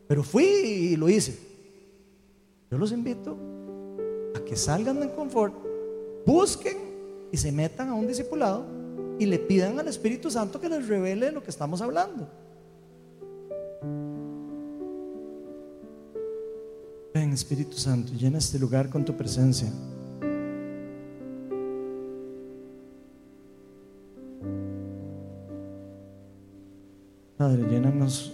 [0.08, 1.40] Pero fui y lo hice.
[2.72, 3.38] Yo los invito
[4.36, 5.54] a que salgan del confort,
[6.26, 6.78] busquen
[7.32, 8.79] y se metan a un discipulado
[9.20, 12.28] y le pidan al Espíritu Santo que les revele lo que estamos hablando.
[17.14, 19.68] Ven Espíritu Santo, llena este lugar con tu presencia.
[27.36, 28.34] Padre, llénanos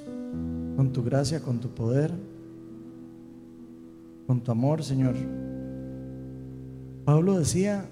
[0.75, 2.11] con tu gracia, con tu poder,
[4.27, 5.15] con tu amor, Señor.
[7.05, 7.85] Pablo decía,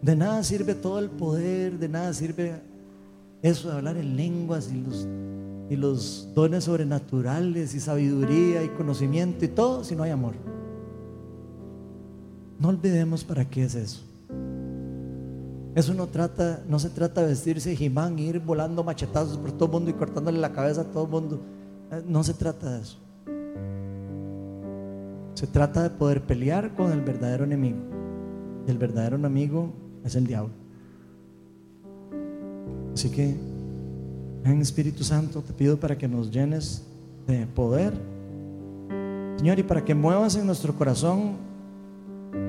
[0.00, 2.60] de nada sirve todo el poder, de nada sirve
[3.42, 9.84] eso de hablar en lenguas y los, dones sobrenaturales y sabiduría y conocimiento y todo
[9.84, 10.34] si no hay amor.
[12.58, 14.02] No olvidemos para qué es eso.
[15.74, 19.72] Eso no trata, no se trata de vestirse Jimán, ir volando machetazos por todo el
[19.72, 21.40] mundo y cortándole la cabeza a todo el mundo.
[21.92, 22.98] Eh, no se trata de eso.
[25.34, 27.78] Se trata de poder pelear con el verdadero enemigo.
[28.66, 29.72] El verdadero enemigo
[30.08, 30.50] es el diablo.
[32.92, 33.36] Así que,
[34.44, 36.82] en Espíritu Santo, te pido para que nos llenes
[37.26, 37.92] de poder,
[39.36, 41.36] Señor, y para que muevas en nuestro corazón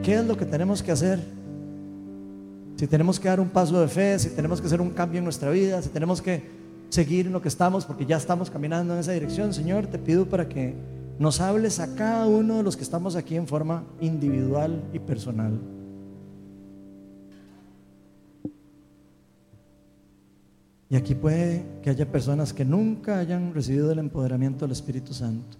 [0.01, 1.19] qué es lo que tenemos que hacer.
[2.77, 5.25] Si tenemos que dar un paso de fe, si tenemos que hacer un cambio en
[5.25, 6.41] nuestra vida, si tenemos que
[6.89, 10.25] seguir en lo que estamos, porque ya estamos caminando en esa dirección, Señor, te pido
[10.25, 10.73] para que
[11.19, 15.59] nos hables a cada uno de los que estamos aquí en forma individual y personal.
[20.89, 25.57] Y aquí puede que haya personas que nunca hayan recibido el empoderamiento del Espíritu Santo.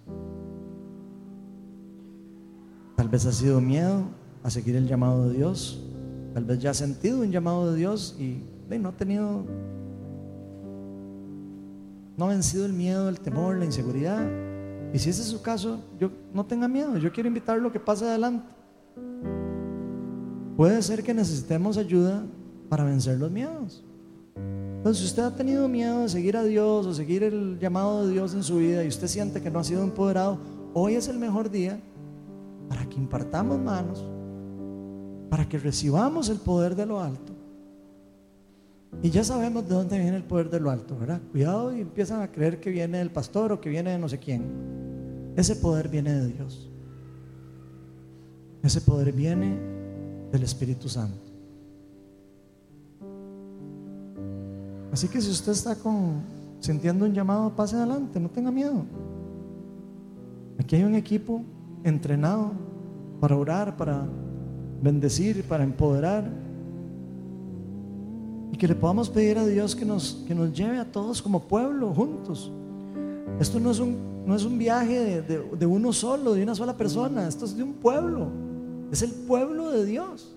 [2.96, 4.06] Tal vez ha sido miedo
[4.42, 5.86] a seguir el llamado de Dios.
[6.34, 8.42] Tal vez ya ha sentido un llamado de Dios y
[8.78, 9.44] no ha tenido,
[12.16, 14.28] no ha vencido el miedo, el temor, la inseguridad.
[14.92, 16.96] Y si ese es su caso, yo no tenga miedo.
[16.98, 18.46] Yo quiero invitarlo a que pase adelante.
[20.56, 22.24] Puede ser que necesitemos ayuda
[22.68, 23.84] para vencer los miedos.
[24.80, 28.14] Entonces, si usted ha tenido miedo de seguir a Dios o seguir el llamado de
[28.14, 30.38] Dios en su vida y usted siente que no ha sido empoderado,
[30.72, 31.78] hoy es el mejor día
[32.66, 34.02] para que impartamos manos,
[35.28, 37.34] para que recibamos el poder de lo alto
[39.02, 41.20] Y ya sabemos de dónde viene el poder de lo alto, ¿verdad?
[41.30, 44.18] Cuidado y empiezan a creer que viene del pastor o que viene de no sé
[44.18, 44.44] quién.
[45.36, 46.70] Ese poder viene de Dios.
[48.62, 49.58] Ese poder viene
[50.32, 51.29] del Espíritu Santo.
[54.92, 56.22] Así que si usted está con,
[56.58, 58.84] sintiendo un llamado, pase adelante, no tenga miedo.
[60.58, 61.42] Aquí hay un equipo
[61.84, 62.52] entrenado
[63.20, 64.06] para orar, para
[64.82, 66.30] bendecir, para empoderar.
[68.52, 71.40] Y que le podamos pedir a Dios que nos, que nos lleve a todos como
[71.40, 72.50] pueblo juntos.
[73.38, 73.96] Esto no es un,
[74.26, 77.62] no es un viaje de, de uno solo, de una sola persona, esto es de
[77.62, 78.28] un pueblo.
[78.90, 80.34] Es el pueblo de Dios.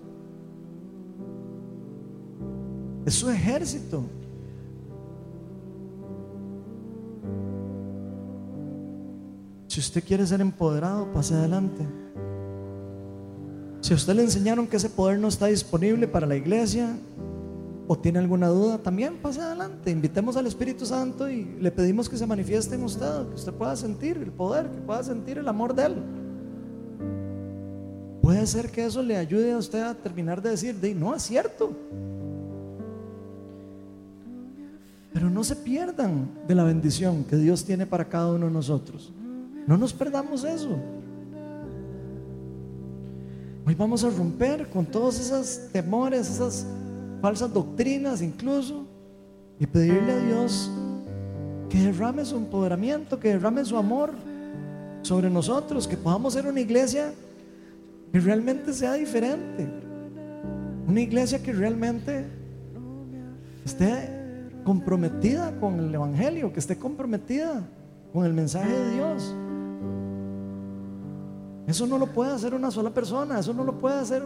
[3.04, 4.04] Es su ejército.
[9.74, 11.84] Si usted quiere ser empoderado, pase adelante.
[13.80, 16.96] Si a usted le enseñaron que ese poder no está disponible para la iglesia
[17.88, 19.90] o tiene alguna duda, también pase adelante.
[19.90, 23.74] Invitemos al Espíritu Santo y le pedimos que se manifieste en usted, que usted pueda
[23.74, 25.96] sentir el poder, que pueda sentir el amor de Él.
[28.22, 31.22] Puede ser que eso le ayude a usted a terminar de decir, de, no es
[31.24, 31.72] cierto.
[35.12, 39.12] Pero no se pierdan de la bendición que Dios tiene para cada uno de nosotros.
[39.66, 40.78] No nos perdamos eso.
[43.66, 46.66] Hoy vamos a romper con todos esos temores, esas
[47.22, 48.84] falsas doctrinas incluso,
[49.58, 50.70] y pedirle a Dios
[51.70, 54.12] que derrame su empoderamiento, que derrame su amor
[55.00, 57.12] sobre nosotros, que podamos ser una iglesia
[58.12, 59.66] que realmente sea diferente,
[60.86, 62.26] una iglesia que realmente
[63.64, 64.10] esté
[64.62, 67.62] comprometida con el Evangelio, que esté comprometida
[68.12, 69.34] con el mensaje de Dios.
[71.66, 74.22] Eso no lo puede hacer una sola persona, eso no lo puede hacer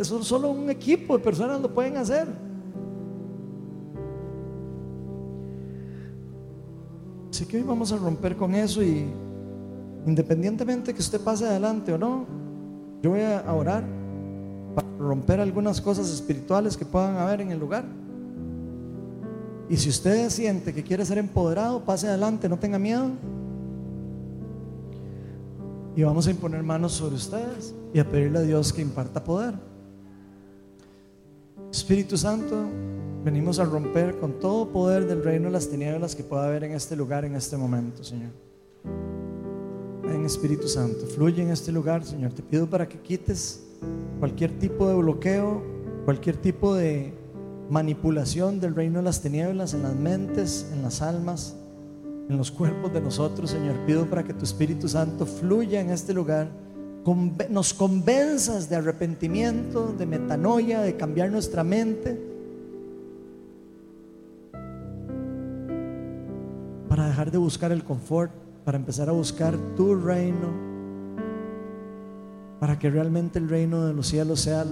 [0.00, 2.26] eso solo un equipo de personas lo pueden hacer.
[7.30, 9.06] Así que hoy vamos a romper con eso y
[10.06, 12.26] independientemente que usted pase adelante o no,
[13.02, 13.84] yo voy a orar
[14.74, 17.84] para romper algunas cosas espirituales que puedan haber en el lugar.
[19.68, 23.10] Y si usted siente que quiere ser empoderado, pase adelante, no tenga miedo.
[25.96, 29.54] Y vamos a imponer manos sobre ustedes y a pedirle a Dios que imparta poder.
[31.70, 32.64] Espíritu Santo,
[33.24, 36.72] venimos a romper con todo poder del reino de las tinieblas que pueda haber en
[36.72, 38.30] este lugar en este momento, Señor.
[40.02, 42.32] Ven Espíritu Santo, fluye en este lugar, Señor.
[42.32, 43.64] Te pido para que quites
[44.18, 45.62] cualquier tipo de bloqueo,
[46.04, 47.14] cualquier tipo de
[47.70, 51.56] manipulación del reino de las tinieblas en las mentes, en las almas,
[52.28, 53.76] en los cuerpos de nosotros, Señor.
[53.86, 56.48] Pido para que tu Espíritu Santo fluya en este lugar,
[57.50, 62.18] nos convenzas de arrepentimiento, de metanoia, de cambiar nuestra mente,
[66.88, 68.32] para dejar de buscar el confort,
[68.64, 70.48] para empezar a buscar tu reino,
[72.58, 74.64] para que realmente el reino de los cielos sea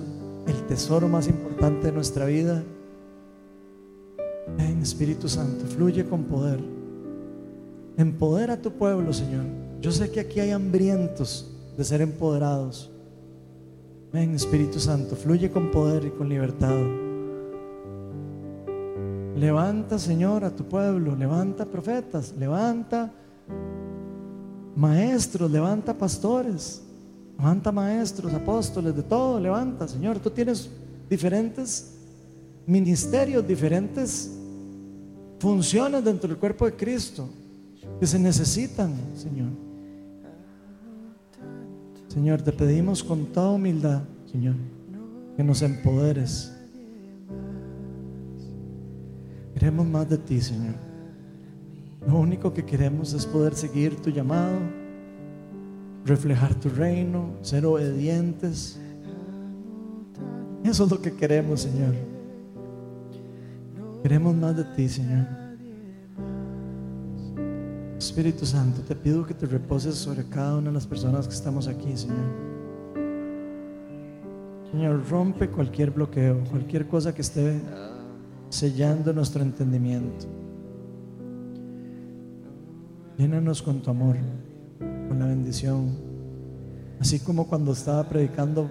[0.47, 2.63] el tesoro más importante de nuestra vida.
[4.57, 6.82] Ven Espíritu Santo, fluye con poder.
[7.97, 9.45] Empodera a tu pueblo, Señor.
[9.81, 12.91] Yo sé que aquí hay hambrientos de ser empoderados.
[14.13, 16.77] Ven, Espíritu Santo, fluye con poder y con libertad.
[19.37, 23.11] Levanta, Señor, a tu pueblo, levanta profetas, levanta
[24.77, 26.83] maestros, levanta pastores,
[27.39, 30.19] levanta maestros, apóstoles, de todo, levanta, Señor.
[30.19, 30.71] Tú tienes
[31.09, 31.95] diferentes
[32.67, 34.31] ministerios, diferentes
[35.39, 37.29] funciones dentro del cuerpo de Cristo
[37.99, 39.51] que se necesitan, Señor.
[42.09, 44.55] Señor, te pedimos con toda humildad, Señor,
[45.37, 46.53] que nos empoderes.
[49.55, 50.75] Queremos más de ti, Señor.
[52.07, 54.59] Lo único que queremos es poder seguir tu llamado,
[56.05, 58.79] reflejar tu reino, ser obedientes.
[60.65, 61.95] Eso es lo que queremos, Señor.
[64.03, 65.42] Queremos más de ti, Señor.
[68.03, 71.69] Espíritu Santo, te pido que te reposes sobre cada una de las personas que estamos
[71.69, 72.19] aquí, Señor.
[74.73, 77.61] Señor, rompe cualquier bloqueo, cualquier cosa que esté
[78.49, 80.27] sellando nuestro entendimiento.
[83.17, 84.17] Llénanos con tu amor,
[84.81, 85.97] con la bendición.
[86.99, 88.69] Así como cuando estaba predicando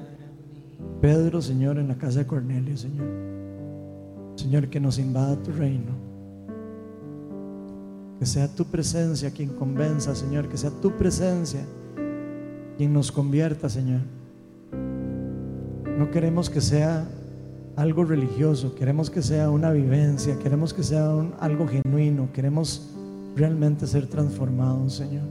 [0.99, 3.07] Pedro, Señor, en la casa de Cornelio, Señor.
[4.35, 6.10] Señor, que nos invada tu reino
[8.21, 10.47] que sea tu presencia quien convenza, Señor.
[10.47, 11.65] Que sea tu presencia
[12.77, 14.01] quien nos convierta, Señor.
[15.97, 17.09] No queremos que sea
[17.75, 22.91] algo religioso, queremos que sea una vivencia, queremos que sea algo genuino, queremos
[23.35, 25.25] realmente ser transformados, Señor.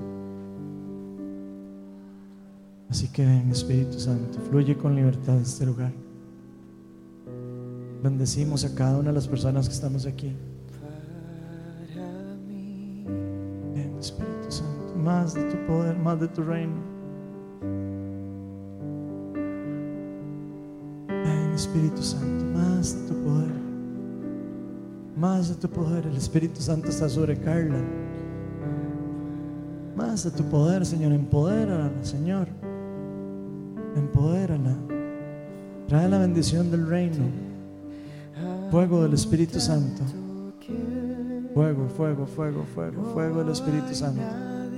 [2.88, 5.92] Así que ven, Espíritu Santo, fluye con libertad este lugar.
[8.02, 10.34] Bendecimos a cada una de las personas que estamos aquí.
[14.00, 16.74] Espíritu Santo, más de tu poder, más de tu reino.
[21.06, 23.52] Ven, Espíritu Santo, más de tu poder.
[25.16, 26.06] Más de tu poder.
[26.06, 27.78] El Espíritu Santo está sobre Carla.
[29.94, 31.12] Más de tu poder, Señor.
[31.12, 32.48] Empodérala, Señor.
[33.96, 34.76] Empodérala.
[35.88, 37.26] Trae la bendición del reino.
[38.70, 40.02] Fuego del Espíritu Santo.
[41.54, 44.59] Fuego, fuego, fuego, fuego, fuego del Espíritu Santo.